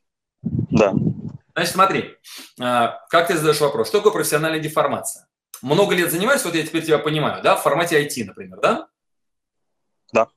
Да. 0.78 0.94
Значит, 1.54 1.74
смотри, 1.74 2.16
а, 2.60 3.00
как 3.10 3.28
ты 3.28 3.38
задаешь 3.38 3.60
вопрос, 3.60 3.88
что 3.88 3.98
такое 3.98 4.14
профессиональная 4.14 4.60
деформация? 4.60 5.28
Много 5.62 5.96
лет 5.96 6.12
занимаюсь, 6.12 6.44
вот 6.46 6.54
я 6.54 6.66
теперь 6.66 6.86
тебя 6.86 7.00
понимаю, 7.00 7.42
да, 7.42 7.56
в 7.56 7.64
формате 7.64 8.00
IT, 8.04 8.26
например, 8.26 8.60
да? 8.62 8.88
Да. 10.14 10.28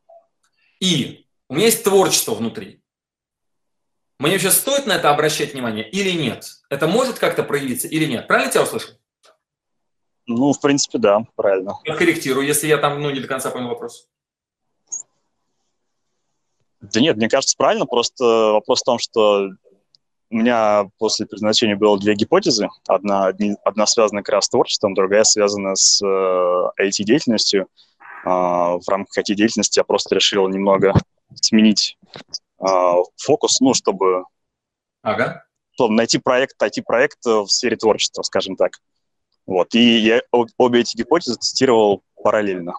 И 0.80 1.26
у 1.48 1.54
меня 1.54 1.66
есть 1.66 1.84
творчество 1.84 2.34
внутри. 2.34 2.82
Мне 4.18 4.32
вообще 4.32 4.50
стоит 4.50 4.86
на 4.86 4.92
это 4.92 5.10
обращать 5.10 5.52
внимание 5.52 5.88
или 5.88 6.10
нет? 6.10 6.46
Это 6.68 6.86
может 6.86 7.18
как-то 7.18 7.42
проявиться 7.42 7.88
или 7.88 8.04
нет? 8.04 8.26
Правильно 8.26 8.50
тебя 8.50 8.62
услышал? 8.62 8.90
Ну, 10.26 10.52
в 10.52 10.60
принципе, 10.60 10.98
да, 10.98 11.24
правильно. 11.36 11.74
Я 11.84 11.96
корректирую, 11.96 12.46
если 12.46 12.66
я 12.66 12.78
там 12.78 13.00
ну, 13.02 13.10
не 13.10 13.20
до 13.20 13.28
конца 13.28 13.50
понял 13.50 13.68
вопрос. 13.68 14.08
Да 16.80 17.00
нет, 17.00 17.16
мне 17.16 17.28
кажется, 17.28 17.56
правильно. 17.56 17.86
Просто 17.86 18.24
вопрос 18.24 18.80
в 18.80 18.84
том, 18.84 18.98
что 18.98 19.48
у 20.30 20.36
меня 20.36 20.88
после 20.98 21.26
предназначения 21.26 21.76
было 21.76 21.98
две 21.98 22.14
гипотезы. 22.14 22.68
Одна, 22.86 23.32
одна 23.64 23.86
связана 23.86 24.22
как 24.22 24.34
раз 24.34 24.44
с 24.46 24.48
творчеством, 24.48 24.94
другая 24.94 25.24
связана 25.24 25.74
с 25.74 26.00
э, 26.04 26.82
IT-деятельностью. 26.82 27.66
Э, 28.24 28.28
в 28.28 28.88
рамках 28.88 29.18
IT-деятельности 29.18 29.80
я 29.80 29.84
просто 29.84 30.14
решил 30.14 30.48
немного 30.48 30.94
сменить 31.34 31.98
э, 32.60 32.64
фокус, 33.16 33.60
ну, 33.60 33.74
чтобы, 33.74 34.24
ага. 35.02 35.44
чтобы 35.72 35.94
найти 35.94 36.18
проект, 36.18 36.62
IT-проект 36.62 37.24
в 37.24 37.48
сфере 37.48 37.76
творчества, 37.76 38.22
скажем 38.22 38.54
так. 38.54 38.74
Вот. 39.46 39.74
И 39.74 39.98
я 39.98 40.22
обе 40.30 40.80
эти 40.80 40.96
гипотезы 40.96 41.38
тестировал 41.38 42.02
параллельно, 42.22 42.74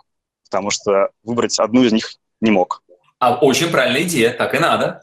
потому 0.50 0.70
что 0.70 1.10
выбрать 1.24 1.60
одну 1.60 1.84
из 1.84 1.92
них 1.92 2.14
не 2.40 2.52
мог. 2.52 2.82
А 3.20 3.36
очень 3.36 3.70
правильная 3.70 4.04
идея, 4.04 4.34
так 4.34 4.56
и 4.56 4.60
надо. 4.60 5.02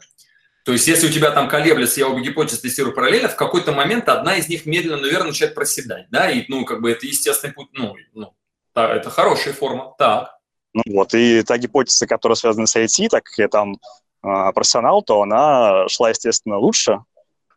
То 0.69 0.73
есть, 0.73 0.87
если 0.87 1.07
у 1.07 1.11
тебя 1.11 1.31
там 1.31 1.49
колеблется, 1.49 1.99
я 1.99 2.07
обе 2.07 2.21
гипотезы 2.21 2.61
тестирую 2.61 2.93
параллельно, 2.93 3.27
в 3.27 3.35
какой-то 3.35 3.71
момент 3.71 4.07
одна 4.07 4.35
из 4.35 4.49
них 4.49 4.67
медленно, 4.67 5.01
наверное, 5.01 5.29
начинает 5.29 5.55
проседать, 5.55 6.05
да, 6.11 6.29
и, 6.29 6.45
ну, 6.47 6.63
как 6.63 6.81
бы 6.81 6.91
это 6.91 7.07
естественный 7.07 7.55
путь, 7.55 7.69
ну, 7.73 7.95
ну 8.13 8.35
да, 8.75 8.93
это 8.93 9.09
хорошая 9.09 9.55
форма, 9.55 9.95
так. 9.97 10.37
Ну 10.75 10.83
вот, 10.85 11.15
и 11.15 11.41
та 11.41 11.57
гипотеза, 11.57 12.05
которая 12.05 12.35
связана 12.35 12.67
с 12.67 12.75
IT, 12.75 13.09
так 13.09 13.23
как 13.23 13.35
я 13.39 13.47
там 13.47 13.77
э, 14.23 14.51
профессионал, 14.53 15.01
то 15.01 15.23
она 15.23 15.87
шла, 15.87 16.09
естественно, 16.09 16.59
лучше, 16.59 16.99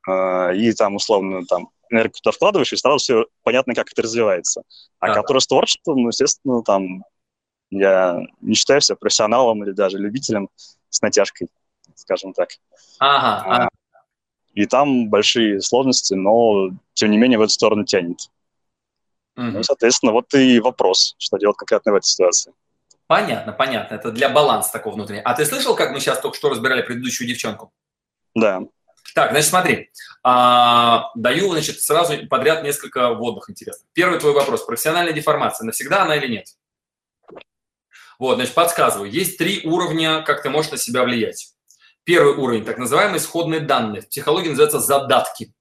э, 0.08 0.56
и 0.56 0.72
там, 0.72 0.96
условно, 0.96 1.44
там, 1.44 1.68
энергию 1.90 2.14
туда 2.22 2.32
вкладываешь, 2.32 2.72
и 2.72 2.78
сразу 2.78 2.96
все 2.96 3.26
понятно, 3.42 3.74
как 3.74 3.92
это 3.92 4.00
развивается. 4.00 4.62
А 5.00 5.08
да. 5.08 5.14
которая 5.16 5.42
с 5.42 5.46
творчеством, 5.46 6.00
ну, 6.00 6.08
естественно, 6.08 6.62
там, 6.62 7.04
я 7.68 8.20
не 8.40 8.54
считаю 8.54 8.80
себя 8.80 8.96
профессионалом 8.96 9.62
или 9.64 9.72
даже 9.72 9.98
любителем 9.98 10.48
с 10.88 11.02
натяжкой 11.02 11.48
скажем 12.02 12.32
так. 12.34 12.50
Ага, 12.98 13.44
а, 13.46 13.56
ага. 13.56 13.68
И 14.52 14.66
там 14.66 15.08
большие 15.08 15.60
сложности, 15.62 16.14
но 16.14 16.70
тем 16.92 17.10
не 17.10 17.16
менее 17.16 17.38
в 17.38 17.42
эту 17.42 17.52
сторону 17.52 17.84
тянет. 17.84 18.18
Угу. 18.20 18.32
Угу. 19.36 19.46
Ну, 19.46 19.62
соответственно, 19.62 20.12
вот 20.12 20.32
и 20.34 20.60
вопрос, 20.60 21.14
что 21.18 21.38
делать 21.38 21.56
конкретно 21.56 21.92
в 21.92 21.96
этой 21.96 22.06
ситуации. 22.06 22.52
Понятно, 23.06 23.52
понятно. 23.52 23.94
Это 23.94 24.10
для 24.10 24.28
баланса 24.28 24.72
такого 24.72 24.94
внутреннего. 24.94 25.24
А 25.24 25.34
ты 25.34 25.44
слышал, 25.44 25.74
как 25.74 25.92
мы 25.92 26.00
сейчас 26.00 26.20
только 26.20 26.36
что 26.36 26.50
разбирали 26.50 26.82
предыдущую 26.82 27.28
девчонку? 27.28 27.72
Да. 28.34 28.60
Так, 29.14 29.32
значит, 29.32 29.48
смотри. 29.48 29.90
А, 30.22 31.10
даю, 31.14 31.50
значит, 31.52 31.80
сразу 31.80 32.26
подряд 32.28 32.62
несколько 32.62 33.12
вводных 33.12 33.50
интересных. 33.50 33.86
Первый 33.92 34.18
твой 34.18 34.32
вопрос. 34.32 34.64
Профессиональная 34.64 35.12
деформация. 35.12 35.66
Навсегда 35.66 36.02
она 36.02 36.16
или 36.16 36.28
нет? 36.28 36.46
Вот, 38.18 38.36
значит, 38.36 38.54
подсказываю. 38.54 39.10
Есть 39.10 39.36
три 39.36 39.66
уровня, 39.66 40.22
как 40.22 40.42
ты 40.42 40.48
можешь 40.48 40.70
на 40.70 40.78
себя 40.78 41.02
влиять. 41.02 41.54
Первый 42.04 42.34
уровень, 42.34 42.64
так 42.64 42.78
называемые 42.78 43.18
исходные 43.18 43.60
данные. 43.60 44.02
В 44.02 44.08
психологии 44.08 44.48
называется 44.48 44.80
задатки. 44.80 45.52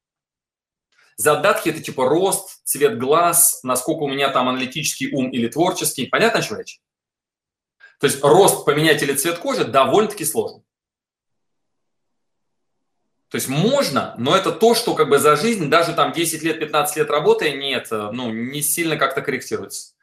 Задатки– 1.18 1.70
это 1.72 1.82
типа 1.82 2.08
рост, 2.08 2.62
цвет 2.64 2.98
глаз, 2.98 3.60
насколько 3.64 4.04
у 4.04 4.08
меня 4.08 4.30
там 4.30 4.50
аналитический 4.50 5.14
ум 5.14 5.30
или 5.30 5.48
творческий. 5.48 6.08
Понятно, 6.08 6.40
о 6.40 6.42
чем 6.42 6.58
речь? 6.58 6.82
То 8.00 8.08
есть 8.08 8.24
рост 8.24 8.66
поменять 8.66 9.04
или 9.04 9.14
цвет 9.14 9.38
кожи 9.38 9.64
довольно-таки 9.64 10.26
сложно. 10.26 10.64
То 13.30 13.36
есть 13.36 13.48
можно, 13.48 14.16
но 14.18 14.36
это 14.36 14.52
то, 14.52 14.74
что 14.74 14.96
как 14.96 15.10
бы 15.10 15.20
за 15.20 15.36
жизнь, 15.36 15.70
даже 15.70 15.94
там 15.94 16.12
10 16.12 16.42
лет, 16.42 16.60
15 16.60 16.98
лет 16.98 17.10
работы, 17.10 17.52
нет, 17.54 17.88
ну, 17.92 18.32
не 18.32 18.62
сильно 18.62 18.98
как-то 18.98 19.22
корректируется. 19.22 19.94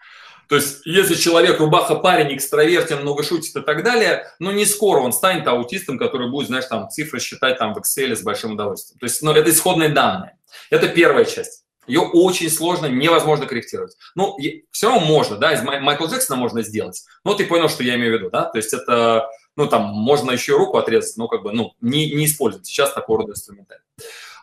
То 0.48 0.56
есть, 0.56 0.86
если 0.86 1.14
человек 1.14 1.60
рубаха 1.60 1.94
парень, 1.94 2.34
экстравертен, 2.34 3.02
много 3.02 3.22
шутит 3.22 3.54
и 3.54 3.60
так 3.60 3.84
далее, 3.84 4.32
ну, 4.38 4.50
не 4.50 4.64
скоро 4.64 5.00
он 5.00 5.12
станет 5.12 5.46
аутистом, 5.46 5.98
который 5.98 6.30
будет, 6.30 6.48
знаешь, 6.48 6.64
там 6.64 6.88
цифры 6.88 7.20
считать 7.20 7.58
там 7.58 7.74
в 7.74 7.78
Excel 7.78 8.16
с 8.16 8.22
большим 8.22 8.52
удовольствием. 8.52 8.98
То 8.98 9.04
есть, 9.04 9.22
ну, 9.22 9.32
это 9.32 9.50
исходные 9.50 9.90
данные. 9.90 10.38
Это 10.70 10.88
первая 10.88 11.26
часть. 11.26 11.64
Ее 11.86 12.00
очень 12.00 12.50
сложно, 12.50 12.86
невозможно 12.86 13.46
корректировать. 13.46 13.96
Ну, 14.14 14.36
все 14.70 14.88
равно 14.90 15.06
можно, 15.06 15.36
да, 15.36 15.52
из 15.52 15.62
Майкла 15.62 16.06
Джексона 16.06 16.38
можно 16.38 16.62
сделать. 16.62 17.02
Но 17.24 17.34
ты 17.34 17.46
понял, 17.46 17.68
что 17.68 17.82
я 17.82 17.96
имею 17.96 18.14
в 18.14 18.18
виду, 18.18 18.30
да? 18.30 18.44
То 18.44 18.58
есть 18.58 18.72
это, 18.72 19.28
ну, 19.56 19.66
там, 19.66 19.84
можно 19.84 20.30
еще 20.30 20.56
руку 20.56 20.78
отрезать, 20.78 21.16
но 21.16 21.28
как 21.28 21.42
бы, 21.42 21.52
ну, 21.52 21.72
не, 21.80 22.14
не 22.14 22.26
использовать 22.26 22.66
сейчас 22.66 22.92
такого 22.92 23.20
рода 23.20 23.32
инструментарий. 23.32 23.82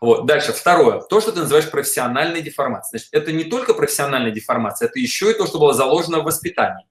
Вот. 0.01 0.25
Дальше, 0.25 0.53
второе. 0.53 1.01
То, 1.01 1.21
что 1.21 1.31
ты 1.31 1.39
называешь 1.39 1.69
профессиональной 1.69 2.41
деформацией. 2.41 2.99
Значит, 2.99 3.13
это 3.13 3.31
не 3.31 3.45
только 3.45 3.73
профессиональная 3.73 4.31
деформация, 4.31 4.87
это 4.87 4.99
еще 4.99 5.31
и 5.31 5.33
то, 5.33 5.47
что 5.47 5.59
было 5.59 5.73
заложено 5.73 6.19
в 6.19 6.23
воспитании. 6.23 6.85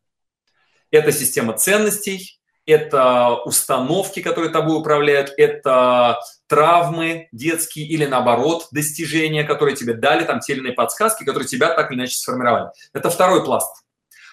Это 0.90 1.12
система 1.12 1.54
ценностей, 1.54 2.40
это 2.66 3.34
установки, 3.44 4.23
которые 4.23 4.50
тобой 4.50 4.78
управляют, 4.78 5.32
это 5.37 6.20
травмы 6.46 7.28
детские 7.32 7.87
или 7.87 8.06
наоборот 8.06 8.68
достижения, 8.70 9.44
которые 9.44 9.76
тебе 9.76 9.94
дали, 9.94 10.25
там 10.25 10.40
те 10.40 10.54
или 10.54 10.61
иные 10.61 10.73
подсказки, 10.73 11.25
которые 11.25 11.46
тебя 11.46 11.75
так 11.75 11.90
или 11.90 11.99
иначе 11.99 12.16
сформировали. 12.16 12.68
Это 12.92 13.11
второй 13.11 13.44
пласт. 13.44 13.84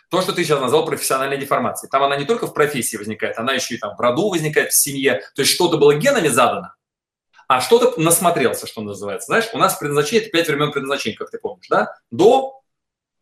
То, 0.10 0.22
что 0.22 0.34
ты 0.34 0.44
сейчас 0.44 0.60
назвал 0.60 0.86
профессиональной 0.86 1.38
деформацией. 1.38 1.90
Там 1.90 2.04
она 2.04 2.18
не 2.18 2.26
только 2.26 2.46
в 2.46 2.54
профессии 2.54 2.98
возникает, 2.98 3.38
она 3.38 3.54
еще 3.54 3.76
и 3.76 3.78
там 3.78 3.96
в 3.96 4.00
роду 4.00 4.30
возникает, 4.30 4.72
в 4.72 4.78
семье. 4.78 5.24
То 5.36 5.42
есть 5.42 5.54
что-то 5.54 5.78
было 5.78 5.96
генами 5.96 6.28
задано, 6.28 6.74
а 7.52 7.60
что-то 7.60 8.00
насмотрелся, 8.00 8.66
что 8.66 8.82
называется. 8.82 9.26
Знаешь, 9.26 9.50
у 9.52 9.58
нас 9.58 9.76
предназначение– 9.76 10.22
это 10.24 10.32
пять 10.32 10.48
времен 10.48 10.72
предназначения, 10.72 11.18
как 11.18 11.32
ты 11.32 11.38
помнишь, 11.38 11.68
да? 11.70 11.94
До 12.10 12.62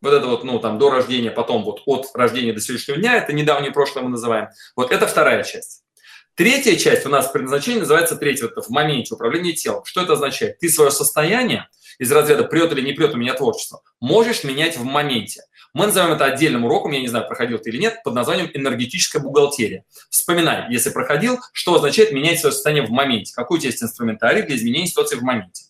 вот 0.01 0.13
это 0.13 0.27
вот, 0.27 0.43
ну, 0.43 0.59
там, 0.59 0.77
до 0.77 0.91
рождения, 0.91 1.31
потом 1.31 1.63
вот 1.63 1.81
от 1.88 2.05
рождения 2.13 2.53
до 2.53 2.62
сегодняшнего 2.62 3.00
дня, 3.00 3.17
это 3.17 3.33
недавнее 3.33 3.71
прошлое 3.71 4.03
мы 4.03 4.12
называем. 4.12 4.50
Вот 4.75 4.91
это 4.91 5.07
вторая 5.07 5.43
часть. 5.43 5.83
Третья 6.39 6.77
часть 6.77 7.05
у 7.05 7.10
нас 7.10 7.27
предназначение 7.27 7.81
называется 7.81 8.15
третья, 8.15 8.48
вот 8.48 8.65
в 8.65 8.69
моменте 8.69 9.13
управления 9.13 9.51
телом. 9.51 9.84
Что 9.84 10.03
это 10.03 10.13
означает? 10.13 10.58
Ты 10.60 10.69
свое 10.69 10.89
состояние 10.89 11.67
из 11.98 12.10
разряда 12.13 12.46
прет 12.46 12.72
или 12.72 12.79
не 12.79 12.93
прет 12.93 13.13
у 13.13 13.17
меня 13.17 13.34
творчество, 13.34 13.81
можешь 14.00 14.46
менять 14.46 14.77
в 14.77 14.86
моменте. 14.86 15.41
Мы 15.74 15.88
называем 15.88 16.13
это 16.13 16.24
отдельным 16.24 16.63
уроком, 16.63 16.93
я 16.93 17.01
не 17.01 17.10
знаю, 17.10 17.27
проходил 17.27 17.60
ты 17.60 17.72
или 17.72 17.77
нет, 17.77 18.01
под 18.05 18.13
названием 18.13 18.50
энергетическая 18.53 19.22
бухгалтерия. 19.22 19.84
Вспоминай, 20.10 20.72
если 20.72 20.91
проходил, 20.91 21.39
что 21.51 21.75
означает 21.75 22.13
менять 22.13 22.39
свое 22.39 22.53
состояние 22.53 22.88
в 22.88 22.89
моменте. 22.89 23.34
Какой 23.36 23.58
у 23.58 23.60
тебя 23.60 23.72
есть 23.72 23.84
инструментарий 23.84 24.43
для 24.43 24.55
изменения 24.55 24.88
ситуации 24.88 25.17
в 25.17 25.24
моменте? 25.24 25.65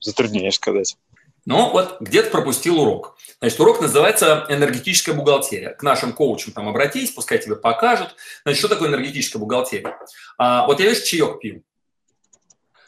Затрудняешь 0.00 0.56
сказать. 0.56 0.96
Ну, 1.44 1.70
вот 1.70 2.00
где-то 2.00 2.30
пропустил 2.30 2.80
урок. 2.80 3.16
Значит, 3.40 3.58
урок 3.58 3.80
называется 3.80 4.46
«Энергетическая 4.48 5.14
бухгалтерия». 5.14 5.70
К 5.70 5.82
нашим 5.82 6.12
коучам 6.12 6.52
там 6.52 6.68
обратись, 6.68 7.10
пускай 7.10 7.38
тебе 7.38 7.56
покажут. 7.56 8.14
Значит, 8.44 8.60
что 8.60 8.68
такое 8.68 8.88
энергетическая 8.88 9.40
бухгалтерия? 9.40 9.96
А, 10.38 10.66
вот 10.66 10.78
я, 10.78 10.88
видишь, 10.88 11.02
чаек 11.02 11.40
пью. 11.40 11.62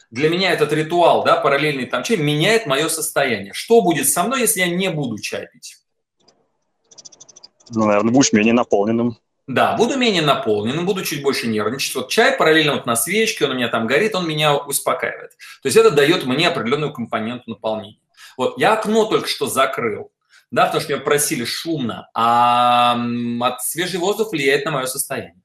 Для 0.09 0.29
меня 0.29 0.53
этот 0.53 0.71
ритуал, 0.71 1.25
да, 1.25 1.35
параллельный 1.35 1.85
там 1.85 2.03
чай, 2.03 2.15
меняет 2.15 2.65
мое 2.65 2.87
состояние. 2.87 3.51
Что 3.53 3.81
будет 3.81 4.07
со 4.07 4.23
мной, 4.23 4.41
если 4.41 4.61
я 4.61 4.67
не 4.67 4.89
буду 4.89 5.19
чай 5.19 5.49
пить? 5.51 5.77
Ну, 7.71 7.85
наверное, 7.85 8.13
будешь 8.13 8.31
менее 8.31 8.53
наполненным. 8.53 9.17
Да, 9.47 9.75
буду 9.75 9.97
менее 9.97 10.21
наполненным, 10.21 10.85
буду 10.85 11.03
чуть 11.03 11.21
больше 11.21 11.47
нервничать. 11.47 11.95
Вот 11.95 12.09
чай 12.09 12.37
параллельно 12.37 12.75
вот 12.75 12.85
на 12.85 12.95
свечке, 12.95 13.45
он 13.45 13.51
у 13.51 13.53
меня 13.55 13.67
там 13.67 13.85
горит, 13.85 14.15
он 14.15 14.27
меня 14.27 14.55
успокаивает. 14.55 15.31
То 15.61 15.67
есть 15.67 15.77
это 15.77 15.91
дает 15.91 16.25
мне 16.25 16.47
определенную 16.47 16.93
компоненту 16.93 17.49
наполнения. 17.49 17.99
Вот 18.37 18.57
я 18.57 18.73
окно 18.73 19.05
только 19.05 19.27
что 19.27 19.47
закрыл, 19.47 20.11
да, 20.51 20.65
потому 20.65 20.81
что 20.81 20.93
меня 20.93 21.03
просили 21.03 21.45
шумно, 21.45 22.09
а 22.13 22.97
от 23.41 23.61
свежий 23.63 23.99
воздух 23.99 24.31
влияет 24.31 24.65
на 24.65 24.71
мое 24.71 24.85
состояние. 24.85 25.41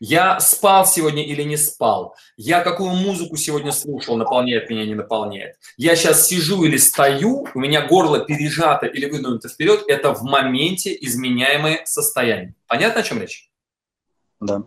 Я 0.00 0.38
спал 0.40 0.86
сегодня 0.86 1.24
или 1.24 1.42
не 1.42 1.56
спал? 1.56 2.14
Я 2.36 2.60
какую 2.60 2.90
музыку 2.90 3.36
сегодня 3.36 3.72
слушал, 3.72 4.16
наполняет 4.16 4.68
меня, 4.68 4.84
не 4.84 4.94
наполняет? 4.94 5.56
Я 5.76 5.96
сейчас 5.96 6.26
сижу 6.26 6.64
или 6.64 6.76
стою, 6.76 7.46
у 7.54 7.58
меня 7.58 7.86
горло 7.86 8.20
пережато 8.20 8.86
или 8.86 9.06
выдвинуто 9.08 9.48
вперед, 9.48 9.84
это 9.88 10.12
в 10.12 10.22
моменте 10.22 10.94
изменяемое 11.00 11.82
состояние. 11.86 12.54
Понятно, 12.66 13.00
о 13.00 13.04
чем 13.04 13.20
речь? 13.20 13.50
Да. 14.40 14.64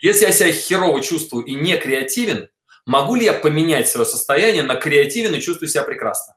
Если 0.00 0.24
я 0.24 0.32
себя 0.32 0.52
херово 0.52 1.02
чувствую 1.02 1.44
и 1.44 1.54
не 1.54 1.76
креативен, 1.76 2.48
могу 2.90 3.14
ли 3.14 3.24
я 3.24 3.32
поменять 3.32 3.88
свое 3.88 4.04
состояние 4.04 4.64
на 4.64 4.74
креативен 4.74 5.32
и 5.34 5.40
чувствую 5.40 5.68
себя 5.68 5.84
прекрасно? 5.84 6.34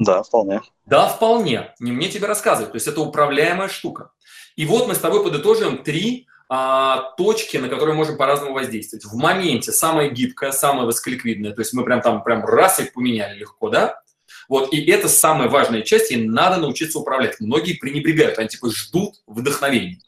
Да, 0.00 0.24
вполне. 0.24 0.60
Да, 0.86 1.06
вполне. 1.06 1.72
Не 1.78 1.92
мне 1.92 2.08
тебе 2.08 2.26
рассказывать. 2.26 2.72
То 2.72 2.76
есть 2.76 2.88
это 2.88 3.00
управляемая 3.00 3.68
штука. 3.68 4.10
И 4.56 4.66
вот 4.66 4.88
мы 4.88 4.94
с 4.96 4.98
тобой 4.98 5.22
подытоживаем 5.22 5.84
три 5.84 6.26
а, 6.48 7.12
точки, 7.16 7.58
на 7.58 7.68
которые 7.68 7.94
можем 7.94 8.16
по-разному 8.16 8.54
воздействовать. 8.54 9.04
В 9.04 9.14
моменте 9.14 9.70
самое 9.70 10.10
гибкое, 10.10 10.50
самое 10.50 10.84
высоколиквидное, 10.84 11.52
то 11.52 11.60
есть 11.60 11.72
мы 11.74 11.84
прям 11.84 12.00
там 12.00 12.24
прям 12.24 12.44
раз 12.44 12.80
их 12.80 12.92
поменяли 12.92 13.38
легко, 13.38 13.70
да? 13.70 14.02
Вот, 14.48 14.72
и 14.72 14.84
это 14.90 15.08
самая 15.08 15.48
важная 15.48 15.82
часть, 15.82 16.10
и 16.10 16.16
надо 16.16 16.56
научиться 16.56 16.98
управлять. 16.98 17.38
Многие 17.38 17.74
пренебрегают, 17.74 18.38
они 18.38 18.48
типа 18.48 18.68
ждут 18.70 19.14
вдохновения. 19.28 20.00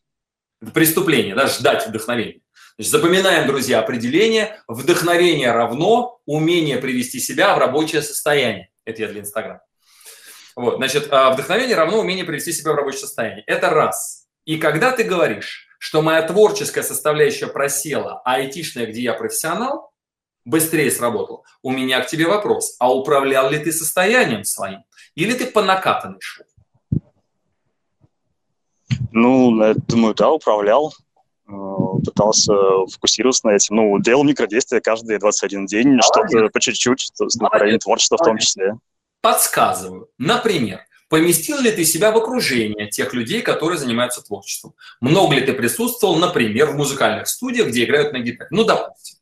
Это 0.61 0.73
преступление, 0.73 1.37
да, 1.37 1.47
ждать 1.47 1.87
вдохновения. 1.87 2.42
Значит, 2.79 2.93
запоминаем, 2.93 3.47
друзья, 3.47 3.81
определение. 3.81 4.63
Вдохновение 4.67 5.53
равно 5.53 6.21
умение 6.27 6.79
привести 6.79 7.21
себя 7.21 7.55
в 7.55 7.59
рабочее 7.59 8.03
состояние. 8.03 8.71
Это 8.85 9.03
я 9.03 9.09
для 9.09 9.21
Инстаграма. 9.21 9.61
Вот, 10.57 10.77
значит, 10.77 11.09
а, 11.11 11.33
вдохновение 11.33 11.77
равно 11.77 12.01
умение 12.01 12.25
привести 12.25 12.53
себя 12.53 12.73
в 12.73 12.77
рабочее 12.77 13.01
состояние. 13.01 13.45
Это 13.47 13.71
раз. 13.71 14.27
И 14.45 14.59
когда 14.59 14.91
ты 14.93 15.05
говоришь, 15.05 15.69
что 15.79 16.03
моя 16.03 16.23
творческая 16.23 16.83
составляющая 16.83 17.47
просела, 17.47 18.21
а 18.25 18.35
айтишная, 18.35 18.87
где 18.87 19.03
я 19.03 19.15
профессионал, 19.15 19.93
быстрее 20.45 20.91
сработал. 20.91 21.45
У 21.63 21.71
меня 21.71 22.01
к 22.01 22.07
тебе 22.07 22.27
вопрос. 22.27 22.77
А 22.79 22.93
управлял 22.93 23.51
ли 23.51 23.59
ты 23.59 23.73
состоянием 23.73 24.45
своим? 24.45 24.85
Или 25.15 25.35
ты 25.35 25.47
по 25.47 25.63
накатанной 25.63 26.21
шел? 26.21 26.47
Ну, 29.11 29.63
я 29.63 29.75
думаю, 29.75 30.15
да, 30.15 30.31
управлял. 30.31 30.95
Э, 31.53 32.01
пытался 32.05 32.53
фокусироваться 32.91 33.47
на 33.47 33.53
этим. 33.53 33.77
Ну, 33.77 33.99
делал 33.99 34.25
микродействия 34.25 34.81
каждый 34.81 35.19
21 35.19 35.67
день, 35.67 36.01
что-то 36.01 36.49
по 36.49 36.61
чуть-чуть, 36.61 37.11
направление 37.41 37.79
творчества 37.79 38.17
в 38.17 38.25
том 38.25 38.39
числе. 38.39 38.75
Подсказываю. 39.21 40.09
Например, 40.19 40.81
Поместил 41.09 41.61
ли 41.61 41.71
ты 41.71 41.85
себя 41.85 42.11
в 42.11 42.17
окружение 42.17 42.89
тех 42.89 43.13
людей, 43.13 43.43
которые 43.43 43.77
занимаются 43.77 44.23
творчеством? 44.23 44.73
Много 45.03 45.35
ли 45.35 45.43
ты 45.43 45.53
присутствовал, 45.53 46.17
например, 46.17 46.71
в 46.71 46.75
музыкальных 46.75 47.29
студиях, 47.29 47.69
где 47.69 47.85
играют 47.85 48.15
на 48.15 48.21
гитаре? 48.21 48.49
Ну, 48.51 48.65
допустим. 48.65 49.19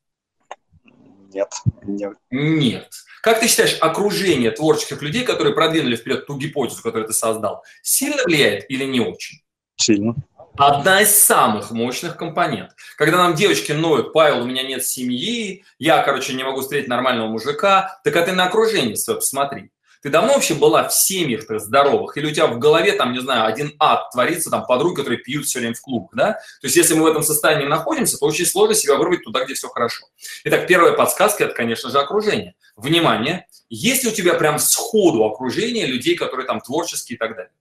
Нет. 1.34 1.48
Нет. 1.82 2.12
Нет. 2.30 2.88
Как 3.22 3.40
ты 3.40 3.48
считаешь, 3.48 3.76
окружение 3.80 4.52
творческих 4.52 5.02
людей, 5.02 5.24
которые 5.24 5.52
продвинули 5.52 5.96
вперед 5.96 6.28
ту 6.28 6.38
гипотезу, 6.38 6.80
которую 6.80 7.08
ты 7.08 7.12
создал, 7.12 7.64
сильно 7.82 8.22
влияет 8.22 8.70
или 8.70 8.84
не 8.84 9.00
очень? 9.00 9.40
Сильно. 9.74 10.14
Одна 10.56 11.02
из 11.02 11.16
самых 11.16 11.70
мощных 11.70 12.16
компонентов. 12.16 12.76
Когда 12.96 13.18
нам 13.18 13.34
девочки 13.34 13.72
ноют, 13.72 14.12
Павел, 14.12 14.42
у 14.42 14.46
меня 14.46 14.62
нет 14.62 14.84
семьи, 14.84 15.64
я, 15.78 16.02
короче, 16.02 16.34
не 16.34 16.44
могу 16.44 16.60
встретить 16.60 16.88
нормального 16.88 17.28
мужика, 17.28 18.00
так 18.04 18.16
а 18.16 18.22
ты 18.22 18.32
на 18.32 18.46
окружение 18.46 18.96
свое 18.96 19.20
посмотри. 19.20 19.70
Ты 20.02 20.08
давно 20.08 20.34
вообще 20.34 20.54
была 20.54 20.88
в 20.88 20.94
семьях-то 20.94 21.58
здоровых? 21.58 22.16
Или 22.16 22.26
у 22.26 22.30
тебя 22.30 22.46
в 22.46 22.58
голове, 22.58 22.92
там, 22.92 23.12
не 23.12 23.20
знаю, 23.20 23.44
один 23.44 23.74
ад 23.78 24.10
творится, 24.10 24.48
там, 24.50 24.64
подруги, 24.64 24.96
которые 24.96 25.18
пьют 25.18 25.44
все 25.44 25.58
время 25.58 25.74
в 25.74 25.80
клуб, 25.82 26.08
да? 26.14 26.32
То 26.32 26.66
есть, 26.66 26.76
если 26.76 26.94
мы 26.94 27.02
в 27.02 27.06
этом 27.06 27.22
состоянии 27.22 27.66
находимся, 27.66 28.16
то 28.16 28.24
очень 28.24 28.46
сложно 28.46 28.74
себя 28.74 28.96
вырвать 28.96 29.22
туда, 29.24 29.44
где 29.44 29.52
все 29.52 29.68
хорошо. 29.68 30.06
Итак, 30.44 30.66
первая 30.66 30.94
подсказка– 30.94 31.44
это, 31.44 31.54
конечно 31.54 31.90
же, 31.90 31.98
окружение. 31.98 32.54
Внимание, 32.76 33.46
есть 33.68 34.02
ли 34.04 34.10
у 34.10 34.14
тебя 34.14 34.34
прям 34.34 34.58
сходу 34.58 35.24
окружение 35.24 35.84
людей, 35.84 36.16
которые 36.16 36.46
там 36.46 36.60
творческие 36.62 37.16
и 37.16 37.18
так 37.18 37.36
далее? 37.36 37.52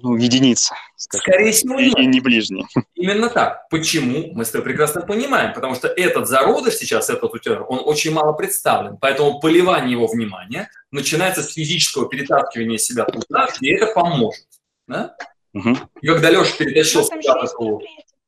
Ну, 0.00 0.16
единица. 0.16 0.74
Скорее 0.96 1.52
всего, 1.52 1.80
нет. 1.80 1.98
И 1.98 2.06
не 2.06 2.20
ближний. 2.20 2.66
Именно 2.94 3.30
так. 3.30 3.68
Почему? 3.68 4.32
Мы 4.32 4.44
с 4.44 4.50
тобой 4.50 4.66
прекрасно 4.66 5.00
понимаем. 5.00 5.52
Потому 5.52 5.74
что 5.74 5.88
этот 5.88 6.28
зародыш 6.28 6.74
сейчас, 6.74 7.10
этот 7.10 7.34
утер, 7.34 7.64
он 7.68 7.80
очень 7.84 8.12
мало 8.12 8.32
представлен. 8.32 8.96
Поэтому 8.96 9.40
поливание 9.40 9.92
его 9.92 10.06
внимания 10.06 10.70
начинается 10.92 11.42
с 11.42 11.52
физического 11.52 12.08
перетаскивания 12.08 12.78
себя 12.78 13.04
туда, 13.04 13.48
где 13.58 13.74
это 13.76 13.92
поможет. 13.92 14.46
Да? 14.86 15.16
Угу. 15.54 15.76
И 16.02 16.06
когда 16.06 16.30
Леша 16.30 16.56
перетащил 16.56 17.04
себя, 17.04 17.34
в 17.40 17.44
эту, 17.44 17.82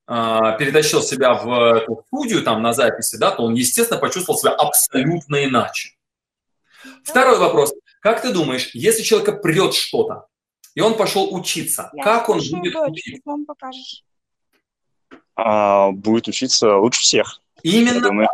а, 0.07 0.53
перетащил 0.53 1.03
себя 1.03 1.35
в 1.35 1.77
эту 1.77 2.05
студию 2.09 2.43
там 2.43 2.63
на 2.63 2.73
записи, 2.73 3.17
да, 3.17 3.31
то 3.31 3.45
он, 3.45 3.55
естественно, 3.55 4.01
почувствовал 4.01 4.39
себя 4.39 4.53
абсолютно 4.53 5.45
иначе. 5.45 5.91
Второй 7.05 7.39
вопрос. 7.39 7.73
Как 8.01 8.23
ты 8.23 8.33
думаешь, 8.33 8.71
если 8.75 9.03
человека 9.03 9.33
прет 9.33 9.75
что-то, 9.75 10.27
и 10.75 10.81
он 10.81 10.97
пошел 10.97 11.35
учиться. 11.35 11.91
Я 11.93 12.03
как 12.03 12.29
он 12.29 12.39
будет 12.39 12.73
дочь, 12.73 12.91
учиться? 12.91 13.23
Вам 13.25 13.47
покажешь. 13.47 14.05
А, 15.37 15.91
будет 15.91 16.29
учиться 16.29 16.77
лучше 16.77 17.03
всех. 17.03 17.41
Именно. 17.63 18.23
Я, 18.23 18.29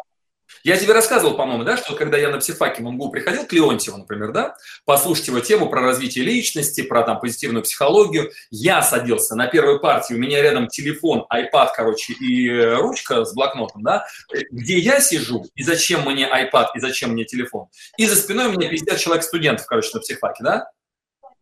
я 0.64 0.76
тебе 0.76 0.94
рассказывал, 0.94 1.36
по-моему, 1.36 1.62
да, 1.62 1.76
что 1.76 1.94
когда 1.94 2.18
я 2.18 2.28
на 2.28 2.38
психфаке 2.38 2.82
в 2.82 2.86
МГУ 2.86 3.10
приходил 3.10 3.46
к 3.46 3.52
Леонтьеву, 3.52 3.98
например, 3.98 4.32
да, 4.32 4.56
послушать 4.84 5.28
его 5.28 5.38
тему 5.38 5.68
про 5.68 5.80
развитие 5.80 6.24
личности, 6.24 6.82
про 6.82 7.02
там 7.02 7.20
позитивную 7.20 7.62
психологию, 7.62 8.32
я 8.50 8.82
садился 8.82 9.36
на 9.36 9.46
первой 9.46 9.78
партии, 9.78 10.14
у 10.14 10.18
меня 10.18 10.42
рядом 10.42 10.66
телефон, 10.66 11.24
iPad, 11.32 11.68
короче, 11.74 12.14
и 12.14 12.50
ручка 12.50 13.24
с 13.24 13.32
блокнотом, 13.32 13.84
да, 13.84 14.06
где 14.50 14.78
я 14.78 15.00
сижу, 15.00 15.46
и 15.54 15.62
зачем 15.62 16.02
мне 16.02 16.28
iPad, 16.28 16.66
и 16.74 16.80
зачем 16.80 17.10
мне 17.10 17.24
телефон. 17.24 17.68
И 17.96 18.06
за 18.06 18.16
спиной 18.16 18.46
у 18.46 18.52
меня 18.52 18.68
50 18.68 18.98
человек 18.98 19.22
студентов, 19.22 19.66
короче, 19.66 19.90
на 19.94 20.00
психфаке, 20.00 20.42
да. 20.42 20.70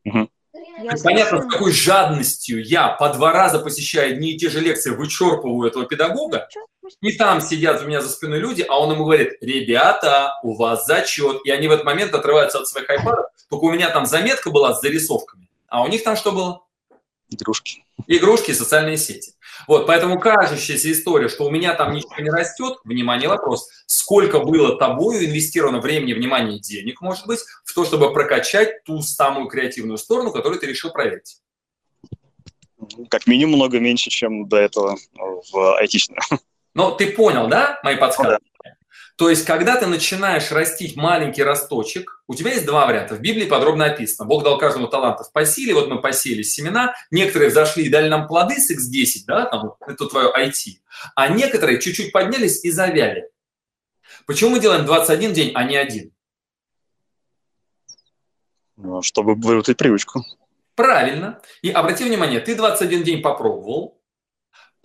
Угу. 0.05 0.29
Я 0.83 0.93
Понятно, 1.03 1.43
с 1.43 1.53
какой 1.53 1.73
жадностью 1.73 2.65
я 2.65 2.89
по 2.89 3.09
два 3.11 3.33
раза 3.33 3.59
посещая 3.61 4.13
одни 4.13 4.33
и 4.33 4.39
те 4.39 4.51
же 4.51 4.61
лекции, 4.61 4.91
вычерпываю 4.91 5.69
этого 5.69 5.87
педагога, 5.87 6.49
и 7.01 7.13
там 7.13 7.41
сидят 7.41 7.83
у 7.83 7.87
меня 7.87 8.01
за 8.01 8.09
спиной 8.09 8.41
люди, 8.41 8.65
а 8.69 8.81
он 8.81 8.93
ему 8.93 9.05
говорит, 9.05 9.35
ребята, 9.41 10.39
у 10.43 10.55
вас 10.57 10.87
зачет. 10.87 11.41
И 11.45 11.51
они 11.51 11.69
в 11.69 11.71
этот 11.71 11.85
момент 11.85 12.15
отрываются 12.15 12.59
от 12.59 12.69
своих 12.69 12.91
айпадов. 12.91 13.27
Только 13.49 13.65
у 13.65 13.73
меня 13.73 13.91
там 13.91 14.07
заметка 14.07 14.51
была 14.51 14.75
с 14.75 14.81
зарисовками. 14.81 15.49
А 15.69 15.83
у 15.83 15.89
них 15.89 16.03
там 16.03 16.17
что 16.17 16.33
было? 16.33 16.63
Игрушки. 17.31 17.85
Игрушки 18.07 18.51
и 18.51 18.55
социальные 18.55 18.97
сети. 18.97 19.33
Вот, 19.67 19.87
поэтому 19.87 20.19
кажущаяся 20.19 20.93
история, 20.93 21.29
что 21.29 21.45
у 21.45 21.51
меня 21.51 21.75
там 21.75 21.93
ничего 21.93 22.19
не 22.19 22.31
растет, 22.31 22.79
внимание, 22.85 23.29
вопрос, 23.29 23.69
сколько 23.87 24.41
было 24.41 24.79
тобою 24.79 25.25
инвестировано 25.25 25.81
времени, 25.81 26.13
внимания 26.13 26.57
и 26.57 26.61
денег, 26.61 27.01
может 27.01 27.27
быть, 27.27 27.41
в 27.65 27.75
то, 27.75 27.85
чтобы 27.85 28.13
прокачать 28.13 28.85
ту 28.85 29.01
самую 29.03 29.49
креативную 29.49 29.99
сторону, 29.99 30.33
которую 30.33 30.61
ты 30.61 30.67
решил 30.67 30.91
проверить? 30.91 31.39
Как 33.09 33.27
минимум 33.27 33.57
много 33.57 33.81
меньше, 33.81 34.11
чем 34.11 34.49
до 34.49 34.59
этого 34.59 34.99
в 35.53 35.77
айтишном. 35.79 36.19
Но 36.75 36.91
ты 36.91 37.13
понял, 37.13 37.47
да, 37.49 37.81
мои 37.83 37.97
подсказки? 37.97 38.33
Ну, 38.33 38.39
да. 38.39 38.54
То 39.17 39.31
есть, 39.31 39.45
когда 39.45 39.77
ты 39.77 39.87
начинаешь 39.87 40.51
растить 40.51 40.97
маленький 40.97 41.45
росточек, 41.45 42.23
у 42.27 42.35
тебя 42.35 42.53
есть 42.53 42.67
два 42.67 42.87
варианта. 42.87 43.15
В 43.15 43.21
Библии 43.21 43.47
подробно 43.47 43.85
описано. 43.85 44.27
Бог 44.27 44.43
дал 44.43 44.59
каждому 44.59 44.89
талантов 44.89 45.31
по 45.33 45.45
силе. 45.45 45.75
Вот 45.75 45.89
мы 45.89 46.01
посеяли 46.01 46.43
семена. 46.43 46.95
Некоторые 47.13 47.51
взошли 47.51 47.85
и 47.85 47.89
дали 47.89 48.09
нам 48.09 48.27
плоды 48.27 48.57
с 48.57 48.73
X10, 48.73 49.25
да, 49.27 49.47
там, 49.47 49.75
это 49.87 50.07
твое 50.07 50.33
IT. 50.37 50.79
А 51.15 51.29
некоторые 51.29 51.81
чуть-чуть 51.81 52.11
поднялись 52.11 52.65
и 52.65 52.71
завяли. 52.73 53.29
Почему 54.27 54.51
мы 54.51 54.61
делаем 54.61 54.85
21 54.85 55.33
день, 55.33 55.53
а 55.55 55.63
не 55.63 55.77
один? 55.77 56.13
Ну, 58.77 59.01
чтобы 59.03 59.37
выработать 59.37 59.77
привычку. 59.77 60.25
Правильно. 60.75 61.41
И 61.63 61.71
обрати 61.71 62.03
внимание, 62.03 62.41
ты 62.41 62.57
21 62.57 63.05
день 63.05 63.23
попробовал, 63.23 64.01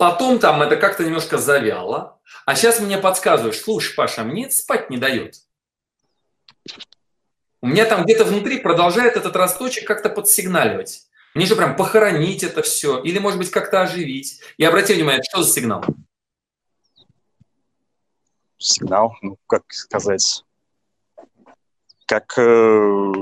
Потом 0.00 0.38
там 0.38 0.62
это 0.62 0.78
как-то 0.78 1.04
немножко 1.04 1.36
завяло. 1.36 2.18
А 2.46 2.54
сейчас 2.54 2.80
мне 2.80 2.96
подсказываешь, 2.96 3.60
слушай, 3.60 3.94
Паша, 3.94 4.24
мне 4.24 4.50
спать 4.50 4.88
не 4.88 4.96
дает. 4.96 5.34
У 7.60 7.66
меня 7.66 7.84
там 7.84 8.04
где-то 8.04 8.24
внутри 8.24 8.60
продолжает 8.60 9.18
этот 9.18 9.36
росточек 9.36 9.86
как-то 9.86 10.08
подсигналивать. 10.08 11.02
Мне 11.34 11.44
же 11.44 11.54
прям 11.54 11.76
похоронить 11.76 12.42
это 12.42 12.62
все, 12.62 12.98
или, 13.02 13.18
может 13.18 13.38
быть, 13.38 13.50
как-то 13.50 13.82
оживить. 13.82 14.40
И 14.56 14.64
обрати 14.64 14.94
внимание, 14.94 15.22
что 15.22 15.42
за 15.42 15.52
сигнал? 15.52 15.84
Сигнал, 18.56 19.12
ну, 19.20 19.36
как 19.46 19.64
сказать, 19.68 20.44
как 22.06 22.38
э, 22.38 23.12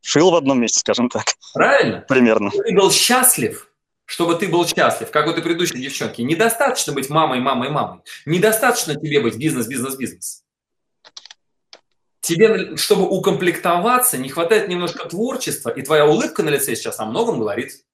шил 0.00 0.30
в 0.30 0.36
одном 0.36 0.58
месте, 0.58 0.80
скажем 0.80 1.10
так. 1.10 1.26
Правильно. 1.52 2.00
Примерно. 2.08 2.50
Ты 2.50 2.74
был 2.74 2.90
счастлив, 2.90 3.70
чтобы 4.04 4.34
ты 4.34 4.48
был 4.48 4.66
счастлив, 4.66 5.10
как 5.10 5.26
вот 5.26 5.38
и 5.38 5.42
предыдущей 5.42 5.78
девчонки. 5.78 6.22
Недостаточно 6.22 6.92
быть 6.92 7.08
мамой, 7.10 7.40
мамой, 7.40 7.70
мамой. 7.70 8.00
Недостаточно 8.26 8.94
тебе 8.94 9.20
быть 9.20 9.36
бизнес, 9.36 9.66
бизнес, 9.66 9.96
бизнес. 9.96 10.44
Тебе, 12.20 12.76
чтобы 12.76 13.06
укомплектоваться, 13.08 14.16
не 14.16 14.30
хватает 14.30 14.68
немножко 14.68 15.08
творчества, 15.08 15.70
и 15.70 15.82
твоя 15.82 16.06
улыбка 16.06 16.42
на 16.42 16.48
лице 16.48 16.74
сейчас 16.74 16.98
о 16.98 17.04
многом 17.04 17.38
говорит. 17.38 17.84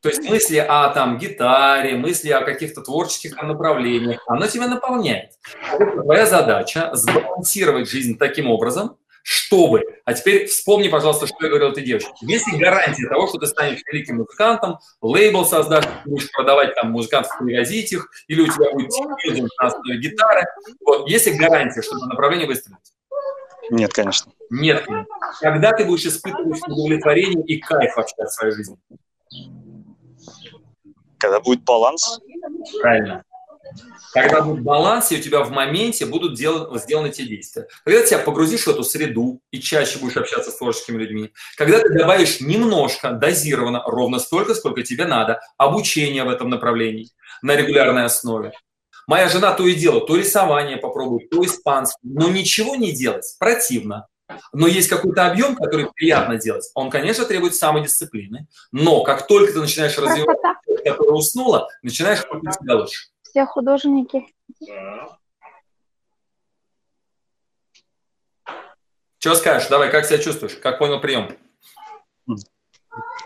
То 0.00 0.08
есть 0.10 0.28
мысли 0.28 0.58
о 0.58 0.90
там 0.90 1.16
гитаре, 1.16 1.96
мысли 1.96 2.28
о 2.30 2.44
каких-то 2.44 2.82
творческих 2.82 3.40
направлениях, 3.40 4.22
оно 4.26 4.46
тебя 4.48 4.68
наполняет. 4.68 5.30
Твоя 5.78 6.26
задача 6.26 6.90
сбалансировать 6.92 7.88
жизнь 7.88 8.18
таким 8.18 8.50
образом, 8.50 8.98
чтобы... 9.24 9.82
А 10.04 10.12
теперь 10.12 10.46
вспомни, 10.46 10.88
пожалуйста, 10.88 11.26
что 11.26 11.36
я 11.40 11.48
говорил 11.48 11.70
этой 11.70 11.82
девочке. 11.82 12.12
Есть 12.20 12.46
ли 12.46 12.58
гарантия 12.58 13.08
того, 13.08 13.26
что 13.26 13.38
ты 13.38 13.46
станешь 13.46 13.80
великим 13.90 14.16
музыкантом, 14.16 14.78
лейбл 15.00 15.46
создашь, 15.46 15.86
будешь 16.04 16.30
продавать 16.30 16.74
там 16.74 16.90
музыкантов, 16.90 17.32
привозить 17.38 17.90
их, 17.92 18.06
или 18.28 18.42
у 18.42 18.46
тебя 18.46 18.70
будет 18.72 18.90
основе 19.56 19.98
гитары. 19.98 20.44
Вот. 20.84 21.08
Есть 21.08 21.26
ли 21.26 21.38
гарантия, 21.38 21.80
что 21.80 21.96
это 21.96 22.06
направление 22.06 22.46
выстрелит? 22.46 22.78
Нет, 23.70 23.94
конечно. 23.94 24.30
Нет. 24.50 24.86
Когда 25.40 25.72
ты 25.72 25.86
будешь 25.86 26.04
испытывать 26.04 26.60
удовлетворение 26.68 27.42
и 27.46 27.58
кайф 27.58 27.96
вообще 27.96 28.16
от 28.18 28.30
своей 28.30 28.54
жизни? 28.54 28.76
Когда 31.16 31.40
будет 31.40 31.64
баланс. 31.64 32.20
Правильно. 32.82 33.24
Когда 34.14 34.42
будет 34.42 34.62
баланс, 34.62 35.10
и 35.10 35.16
у 35.16 35.20
тебя 35.20 35.42
в 35.42 35.50
моменте 35.50 36.06
будут 36.06 36.36
дел, 36.36 36.78
сделаны 36.78 37.10
те 37.10 37.26
действия. 37.26 37.66
Когда 37.84 38.00
ты 38.00 38.06
себя 38.06 38.20
погрузишь 38.20 38.62
в 38.62 38.68
эту 38.68 38.84
среду 38.84 39.40
и 39.50 39.60
чаще 39.60 39.98
будешь 39.98 40.16
общаться 40.16 40.52
с 40.52 40.56
творческими 40.56 40.98
людьми, 40.98 41.32
когда 41.56 41.80
ты 41.80 41.88
добавишь 41.92 42.40
немножко, 42.40 43.10
дозированно, 43.10 43.82
ровно 43.84 44.20
столько, 44.20 44.54
сколько 44.54 44.84
тебе 44.84 45.06
надо, 45.06 45.40
обучение 45.56 46.22
в 46.22 46.28
этом 46.28 46.48
направлении 46.48 47.10
на 47.42 47.56
регулярной 47.56 48.04
основе. 48.04 48.52
Моя 49.08 49.28
жена 49.28 49.52
то 49.52 49.66
и 49.66 49.74
делает, 49.74 50.06
то 50.06 50.16
рисование 50.16 50.76
попробует, 50.76 51.28
то 51.28 51.44
испанский, 51.44 51.98
но 52.04 52.28
ничего 52.28 52.76
не 52.76 52.92
делать 52.92 53.34
противно. 53.40 54.06
Но 54.52 54.68
есть 54.68 54.88
какой-то 54.88 55.26
объем, 55.26 55.56
который 55.56 55.90
приятно 55.92 56.36
делать. 56.36 56.70
Он, 56.74 56.88
конечно, 56.88 57.24
требует 57.24 57.56
самодисциплины, 57.56 58.46
но 58.70 59.02
как 59.02 59.26
только 59.26 59.52
ты 59.52 59.60
начинаешь 59.60 59.98
развивать, 59.98 60.38
которая 60.84 61.16
уснула, 61.16 61.68
начинаешь 61.82 62.22
крутить 62.22 62.54
себя 62.54 62.76
лучше 62.76 63.13
все 63.34 63.46
художники. 63.46 64.24
Что 69.18 69.34
скажешь? 69.34 69.68
Давай, 69.68 69.90
как 69.90 70.04
себя 70.04 70.18
чувствуешь? 70.18 70.54
Как 70.54 70.78
понял 70.78 71.00
прием? 71.00 71.36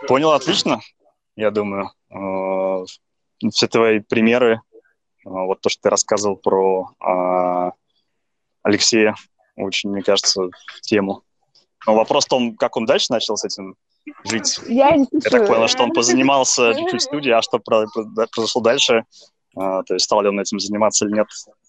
Понял 0.07 0.31
отлично, 0.31 0.79
я 1.35 1.51
думаю. 1.51 1.91
Э, 2.09 2.85
все 3.51 3.67
твои 3.67 3.99
примеры, 3.99 4.53
э, 4.53 4.59
вот 5.25 5.61
то, 5.61 5.69
что 5.69 5.83
ты 5.83 5.89
рассказывал 5.91 6.37
про 6.37 6.89
э, 6.99 7.71
Алексея, 8.63 9.13
очень, 9.57 9.91
мне 9.91 10.01
кажется, 10.01 10.41
в 10.41 10.81
тему. 10.81 11.21
Но 11.85 11.93
вопрос 11.93 12.25
в 12.25 12.29
том, 12.29 12.55
как 12.55 12.77
он 12.77 12.85
дальше 12.85 13.07
начал 13.11 13.37
с 13.37 13.45
этим 13.45 13.75
жить. 14.23 14.59
Я, 14.67 14.95
не 14.95 15.05
я 15.11 15.29
так 15.29 15.45
понял, 15.45 15.67
что 15.67 15.83
он 15.83 15.91
позанимался 15.91 16.73
чуть-чуть 16.79 17.01
в 17.01 17.03
студии, 17.03 17.31
а 17.31 17.43
что 17.43 17.59
произошло 17.59 18.61
дальше, 18.61 19.03
а, 19.03 19.03
то 19.59 19.93
есть 19.93 20.05
стал 20.05 20.21
ли 20.21 20.29
он 20.29 20.39
этим 20.39 20.59
заниматься 20.59 21.05
или 21.05 21.13
нет. 21.13 21.27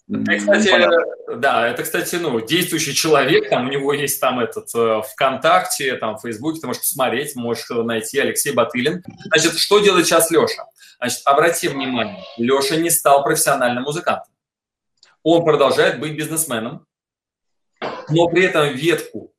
Это, 0.09 0.37
кстати, 0.37 0.89
да, 1.37 1.67
это, 1.67 1.83
кстати, 1.83 2.15
ну, 2.15 2.39
действующий 2.41 2.93
человек, 2.93 3.49
там 3.49 3.67
у 3.67 3.71
него 3.71 3.93
есть 3.93 4.19
там 4.19 4.39
этот 4.39 4.69
э, 4.75 5.01
ВКонтакте, 5.13 5.95
там 5.95 6.17
в 6.17 6.21
Фейсбуке, 6.21 6.59
ты 6.59 6.67
можешь 6.67 6.81
посмотреть, 6.81 7.35
можешь 7.35 7.69
найти 7.69 8.19
Алексей 8.19 8.53
Батылин. 8.53 9.03
Значит, 9.25 9.57
что 9.57 9.79
делает 9.79 10.05
сейчас 10.05 10.31
Леша? 10.31 10.65
Значит, 10.97 11.21
обрати 11.25 11.67
внимание, 11.67 12.23
Леша 12.37 12.75
не 12.75 12.89
стал 12.89 13.23
профессиональным 13.23 13.83
музыкантом. 13.83 14.33
Он 15.23 15.43
продолжает 15.43 15.99
быть 15.99 16.17
бизнесменом, 16.17 16.85
но 18.09 18.27
при 18.27 18.45
этом 18.45 18.73
ветку 18.73 19.31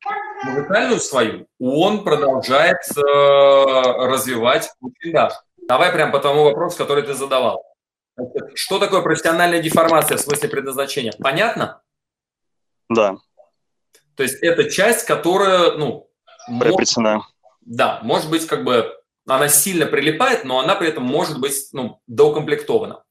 музыкальную 0.45 1.01
свою 1.01 1.47
он 1.59 2.05
продолжает 2.05 2.79
э, 2.97 3.01
развивать 3.01 4.71
очень 4.81 5.13
даже. 5.13 5.37
Давай 5.69 5.93
прям 5.93 6.13
по 6.13 6.19
тому 6.19 6.45
вопросу, 6.45 6.79
который 6.79 7.03
ты 7.03 7.15
задавал. 7.15 7.65
Что 8.55 8.79
такое 8.79 9.03
профессиональная 9.03 9.63
деформация 9.63 10.17
в 10.17 10.21
смысле 10.21 10.49
предназначения? 10.49 11.13
Понятно? 11.19 11.83
Да. 12.89 13.17
То 14.17 14.23
есть 14.23 14.43
это 14.43 14.71
часть, 14.71 15.07
которая, 15.07 15.73
ну... 15.73 16.11
Приобретена. 16.61 17.15
Может, 17.15 17.31
да, 17.61 18.01
может 18.03 18.29
быть, 18.31 18.47
как 18.47 18.65
бы 18.65 18.93
она 19.27 19.49
сильно 19.49 19.87
прилипает, 19.87 20.45
но 20.45 20.59
она 20.59 20.75
при 20.75 20.89
этом 20.89 21.05
может 21.05 21.41
быть 21.41 21.55
ну, 21.73 22.01
доукомплектована. 22.07 23.05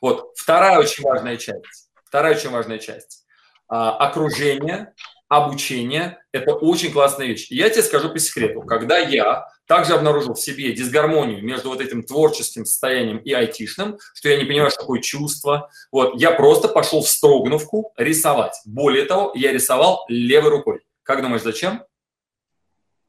Вот 0.00 0.32
вторая 0.36 0.78
очень 0.78 1.02
важная 1.02 1.36
часть. 1.36 1.90
Вторая 2.04 2.36
очень 2.36 2.50
важная 2.50 2.78
часть. 2.78 3.26
А, 3.68 3.96
окружение, 3.96 4.94
обучение– 5.28 6.18
это 6.32 6.54
очень 6.54 6.92
классная 6.92 7.26
вещь. 7.26 7.50
И 7.50 7.56
я 7.56 7.68
тебе 7.70 7.82
скажу 7.82 8.10
по 8.10 8.18
секрету. 8.18 8.62
Когда 8.62 8.98
я 8.98 9.46
также 9.66 9.94
обнаружил 9.94 10.34
в 10.34 10.40
себе 10.40 10.72
дисгармонию 10.72 11.42
между 11.44 11.68
вот 11.68 11.80
этим 11.80 12.02
творческим 12.02 12.64
состоянием 12.64 13.18
и 13.18 13.32
айтишным, 13.32 13.98
что 14.14 14.28
я 14.28 14.36
не 14.36 14.44
понимаю, 14.44 14.70
что 14.70 14.80
такое 14.80 15.00
чувство, 15.00 15.70
вот, 15.90 16.20
я 16.20 16.30
просто 16.30 16.68
пошел 16.68 17.02
в 17.02 17.08
Строгановку 17.08 17.92
рисовать. 17.96 18.54
Более 18.64 19.04
того, 19.04 19.32
я 19.34 19.52
рисовал 19.52 20.04
левой 20.08 20.50
рукой. 20.50 20.80
Как 21.02 21.22
думаешь, 21.22 21.42
зачем? 21.42 21.84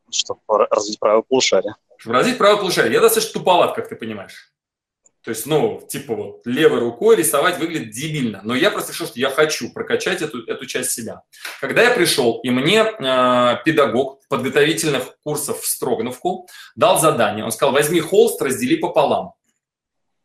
Чтобы 0.10 0.66
развить 0.70 1.00
правое 1.00 1.24
полушарие. 1.24 1.76
Чтобы 1.98 2.16
развить 2.16 2.38
правое 2.38 2.58
полушарие. 2.58 2.94
Я 2.94 3.02
достаточно 3.02 3.40
туповат, 3.40 3.76
как 3.76 3.90
ты 3.90 3.96
понимаешь. 3.96 4.52
То 5.28 5.32
есть, 5.32 5.46
ну, 5.46 5.86
типа 5.86 6.16
вот 6.16 6.42
левой 6.46 6.80
рукой 6.80 7.18
рисовать 7.18 7.60
выглядит 7.60 7.92
дебильно. 7.92 8.40
Но 8.46 8.56
я 8.56 8.72
просто 8.72 8.94
решил, 8.94 9.08
что 9.08 9.20
я 9.20 9.30
хочу 9.30 9.74
прокачать 9.74 10.22
эту, 10.22 10.46
эту 10.46 10.66
часть 10.66 10.92
себя. 10.92 11.24
Когда 11.60 11.84
я 11.84 11.92
пришел, 11.92 12.40
и 12.44 12.50
мне 12.50 12.86
э, 12.86 13.58
педагог 13.66 14.22
подготовительных 14.30 15.18
курсов 15.24 15.60
в 15.60 15.68
Строгановку 15.68 16.48
дал 16.78 16.98
задание. 16.98 17.44
Он 17.44 17.52
сказал, 17.52 17.74
возьми 17.74 18.00
холст, 18.00 18.42
раздели 18.42 18.78
пополам. 18.78 19.34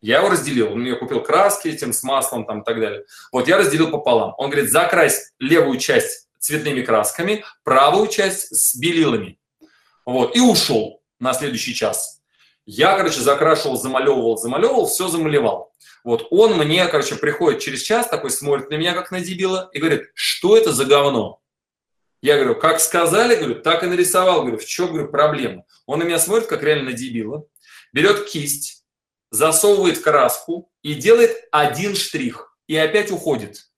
Я 0.00 0.18
его 0.18 0.28
разделил. 0.28 0.70
Он 0.70 0.82
мне 0.82 0.94
купил 0.94 1.20
краски 1.20 1.66
этим 1.66 1.92
с 1.92 2.04
маслом 2.04 2.46
там 2.46 2.60
и 2.60 2.64
так 2.64 2.78
далее. 2.78 3.04
Вот 3.32 3.48
я 3.48 3.56
разделил 3.56 3.90
пополам. 3.90 4.34
Он 4.38 4.50
говорит, 4.50 4.70
закрась 4.70 5.32
левую 5.40 5.80
часть 5.80 6.28
цветными 6.38 6.82
красками, 6.82 7.44
правую 7.64 8.06
часть 8.06 8.54
с 8.54 8.76
белилами. 8.76 9.36
Вот, 10.06 10.36
и 10.36 10.40
ушел 10.40 11.02
на 11.18 11.34
следующий 11.34 11.74
час. 11.74 12.21
Я, 12.64 12.96
короче, 12.96 13.20
закрашивал, 13.20 13.76
замалевывал, 13.76 14.36
замалевывал, 14.36 14.86
все 14.86 15.08
замалевал. 15.08 15.72
Вот 16.04 16.28
он 16.30 16.56
мне, 16.56 16.86
короче, 16.86 17.16
приходит 17.16 17.60
через 17.60 17.82
час, 17.82 18.08
такой 18.08 18.30
смотрит 18.30 18.70
на 18.70 18.74
меня, 18.74 18.94
как 18.94 19.10
на 19.10 19.20
дебила, 19.20 19.68
и 19.72 19.78
говорит, 19.78 20.10
что 20.14 20.56
это 20.56 20.72
за 20.72 20.84
говно? 20.84 21.40
Я 22.20 22.36
говорю, 22.36 22.54
как 22.54 22.80
сказали, 22.80 23.34
говорю, 23.34 23.60
так 23.60 23.82
и 23.82 23.86
нарисовал. 23.86 24.42
Говорю, 24.42 24.58
в 24.58 24.64
чем, 24.64 24.88
говорю, 24.88 25.08
проблема? 25.10 25.64
Он 25.86 25.98
на 25.98 26.04
меня 26.04 26.20
смотрит, 26.20 26.46
как 26.46 26.62
реально 26.62 26.92
дебила, 26.92 27.46
берет 27.92 28.28
кисть, 28.28 28.84
засовывает 29.30 29.98
краску 29.98 30.70
и 30.82 30.94
делает 30.94 31.48
один 31.50 31.96
штрих. 31.96 32.56
И 32.68 32.76
опять 32.76 33.10
уходит. 33.10 33.68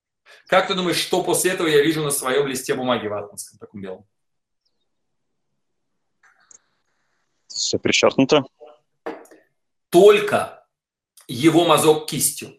Как 0.46 0.68
ты 0.68 0.74
думаешь, 0.74 0.98
что 0.98 1.22
после 1.22 1.52
этого 1.52 1.68
я 1.68 1.82
вижу 1.82 2.02
на 2.02 2.10
своем 2.10 2.46
листе 2.46 2.74
бумаги 2.74 3.06
ватманском, 3.06 3.58
таком 3.58 3.80
белом? 3.80 4.06
Все 7.46 7.78
перечеркнуто 7.78 8.44
только 9.94 10.66
его 11.28 11.64
мазок 11.64 12.10
кистью. 12.10 12.56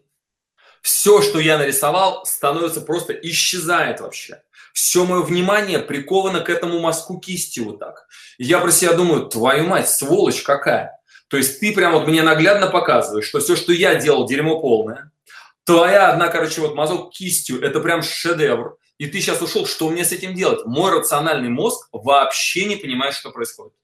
Все, 0.80 1.20
что 1.20 1.38
я 1.38 1.58
нарисовал, 1.58 2.24
становится 2.24 2.80
просто 2.80 3.12
исчезает 3.12 4.00
вообще. 4.00 4.40
Все 4.72 5.04
мое 5.04 5.20
внимание 5.20 5.80
приковано 5.80 6.40
к 6.40 6.48
этому 6.48 6.80
мазку 6.80 7.20
кистью 7.20 7.66
вот 7.66 7.78
так. 7.78 8.06
Я 8.38 8.58
про 8.58 8.70
себя 8.70 8.94
думаю, 8.94 9.26
твою 9.26 9.66
мать, 9.66 9.90
сволочь 9.90 10.40
какая. 10.40 10.98
То 11.28 11.36
есть 11.36 11.60
ты 11.60 11.74
прям 11.74 11.92
вот 11.92 12.06
мне 12.06 12.22
наглядно 12.22 12.68
показываешь, 12.68 13.26
что 13.26 13.40
все, 13.40 13.54
что 13.54 13.70
я 13.70 13.96
делал, 13.96 14.26
дерьмо 14.26 14.58
полное. 14.58 15.12
Твоя 15.64 16.12
одна, 16.12 16.28
короче, 16.28 16.62
вот 16.62 16.74
мазок 16.74 17.12
кистью, 17.12 17.60
это 17.60 17.80
прям 17.80 18.02
шедевр. 18.02 18.78
И 18.96 19.08
ты 19.08 19.20
сейчас 19.20 19.42
ушел, 19.42 19.66
что 19.66 19.90
мне 19.90 20.06
с 20.06 20.12
этим 20.12 20.34
делать? 20.34 20.64
Мой 20.64 20.90
рациональный 20.90 21.50
мозг 21.50 21.90
вообще 21.92 22.64
не 22.64 22.76
понимает, 22.76 23.12
что 23.12 23.30
происходит. 23.30 23.74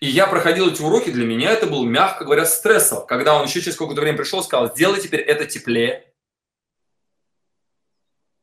И 0.00 0.06
я 0.06 0.26
проходил 0.26 0.68
эти 0.70 0.80
уроки, 0.80 1.10
для 1.10 1.26
меня 1.26 1.50
это 1.50 1.66
был, 1.66 1.84
мягко 1.84 2.24
говоря, 2.24 2.46
стрессово. 2.46 3.04
Когда 3.04 3.38
он 3.38 3.46
еще 3.46 3.60
через 3.60 3.76
какое-то 3.76 4.00
время 4.00 4.16
пришел 4.16 4.42
сказал, 4.42 4.74
сделай 4.74 4.98
теперь 4.98 5.20
это 5.20 5.44
теплее, 5.44 6.06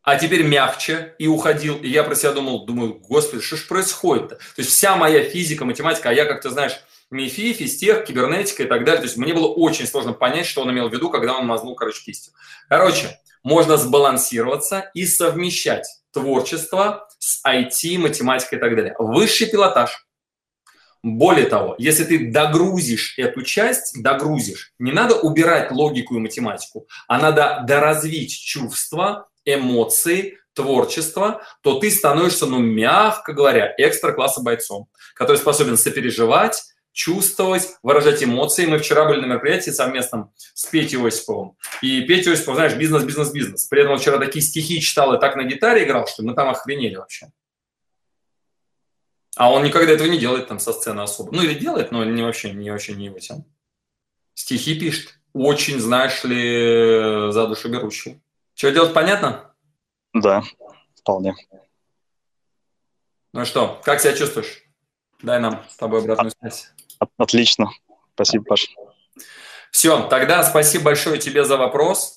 а 0.04 0.18
теперь 0.18 0.44
мягче, 0.44 1.16
и 1.18 1.28
уходил. 1.28 1.78
И 1.80 1.90
я 1.90 2.04
про 2.04 2.16
себя 2.16 2.32
думал, 2.32 2.66
думаю, 2.66 2.94
господи, 2.94 3.42
что 3.42 3.58
ж 3.58 3.68
происходит-то? 3.68 4.36
То 4.36 4.44
есть 4.58 4.70
вся 4.70 4.96
моя 4.96 5.24
физика, 5.24 5.66
математика, 5.66 6.10
а 6.10 6.14
я, 6.14 6.26
как 6.26 6.42
ты 6.42 6.50
знаешь, 6.50 6.80
МИФИ, 7.10 7.54
физтех, 7.54 8.06
кибернетика 8.06 8.64
и 8.64 8.68
так 8.68 8.86
далее. 8.86 9.02
То 9.02 9.08
есть 9.08 9.18
мне 9.18 9.34
было 9.34 9.48
очень 9.48 9.88
сложно 9.88 10.14
понять, 10.14 10.46
что 10.46 10.62
он 10.62 10.72
имел 10.72 10.90
в 10.90 10.94
виду, 10.94 11.10
когда 11.10 11.36
он 11.36 11.46
мазнул, 11.48 11.76
короче, 11.76 12.04
кистью. 12.04 12.34
Короче, 12.70 13.20
можно 13.44 13.78
сбалансироваться 13.78 14.92
и 14.94 15.06
совмещать 15.06 15.88
творчество 16.14 17.10
с 17.20 17.44
IT, 17.46 17.98
математикой 17.98 18.60
и 18.60 18.62
так 18.62 18.76
далее. 18.76 18.96
Высший 19.00 19.48
пилотаж– 19.48 20.04
более 21.16 21.46
того, 21.46 21.76
если 21.78 22.04
ты 22.04 22.32
догрузишь 22.32 23.18
эту 23.18 23.42
часть, 23.44 24.02
догрузишь, 24.02 24.74
не 24.80 24.92
надо 24.92 25.16
убирать 25.16 25.72
логику 25.72 26.16
и 26.16 26.20
математику, 26.20 26.88
а 27.08 27.20
надо 27.20 27.64
доразвить 27.68 28.32
чувства, 28.32 29.28
эмоции, 29.46 30.38
творчество, 30.54 31.42
то 31.62 31.80
ты 31.80 31.90
становишься, 31.90 32.48
ну, 32.48 32.60
мягко 32.60 33.32
говоря, 33.34 33.74
экстра-класса 33.78 34.42
бойцом, 34.42 34.88
который 35.16 35.38
способен 35.38 35.78
сопереживать, 35.78 36.64
чувствовать, 36.92 37.70
выражать 37.84 38.24
эмоции. 38.24 38.66
Мы 38.66 38.80
вчера 38.80 39.06
были 39.06 39.22
на 39.22 39.28
мероприятии 39.28 39.70
совместном 39.70 40.34
с 40.36 40.66
Петей 40.66 41.00
Осиповым. 41.00 41.56
И 41.84 42.02
Петя 42.02 42.32
Осипов, 42.32 42.56
знаешь, 42.56 42.74
бизнес, 42.74 43.04
бизнес, 43.04 43.32
бизнес. 43.32 43.66
При 43.66 43.82
этом 43.82 43.94
он 43.94 44.00
вчера 44.00 44.18
такие 44.18 44.44
стихи 44.44 44.82
читал 44.82 45.14
и 45.14 45.20
так 45.20 45.36
на 45.36 45.44
гитаре 45.44 45.84
играл, 45.84 46.08
что 46.08 46.24
мы 46.24 46.34
там 46.34 46.50
охренели 46.50 46.96
вообще. 46.96 47.28
А 49.38 49.52
он 49.52 49.64
никогда 49.64 49.94
этого 49.94 50.08
не 50.08 50.18
делает 50.18 50.48
там 50.48 50.60
со 50.60 50.74
сцены 50.74 51.02
особо. 51.02 51.34
Ну 51.34 51.44
или 51.44 51.54
делает, 51.54 51.92
но 51.92 52.04
не 52.04 52.24
вообще 52.24 52.52
не, 52.52 52.72
вообще 52.72 52.94
не 52.94 53.06
его 53.06 53.20
тем. 53.20 53.46
Стихи 54.34 54.80
пишет. 54.80 55.20
Очень, 55.34 55.80
знаешь 55.80 56.24
ли, 56.24 57.32
за 57.32 57.48
душу 57.48 57.70
берущий. 57.70 58.22
Что 58.56 58.72
делать, 58.72 58.94
понятно? 58.94 59.54
Да, 60.14 60.44
вполне. 60.96 61.36
Ну 63.34 63.46
что, 63.46 63.80
как 63.84 64.00
себя 64.00 64.14
чувствуешь? 64.14 64.64
Дай 65.22 65.40
нам 65.40 65.64
с 65.70 65.76
тобой 65.76 66.02
обратную 66.02 66.32
связь. 66.32 66.72
Отлично. 67.18 67.70
Спасибо, 68.16 68.46
Паша. 68.46 68.68
Все, 69.72 70.08
тогда 70.08 70.44
спасибо 70.44 70.86
большое 70.86 71.20
тебе 71.20 71.46
за 71.46 71.58
вопрос. 71.58 72.17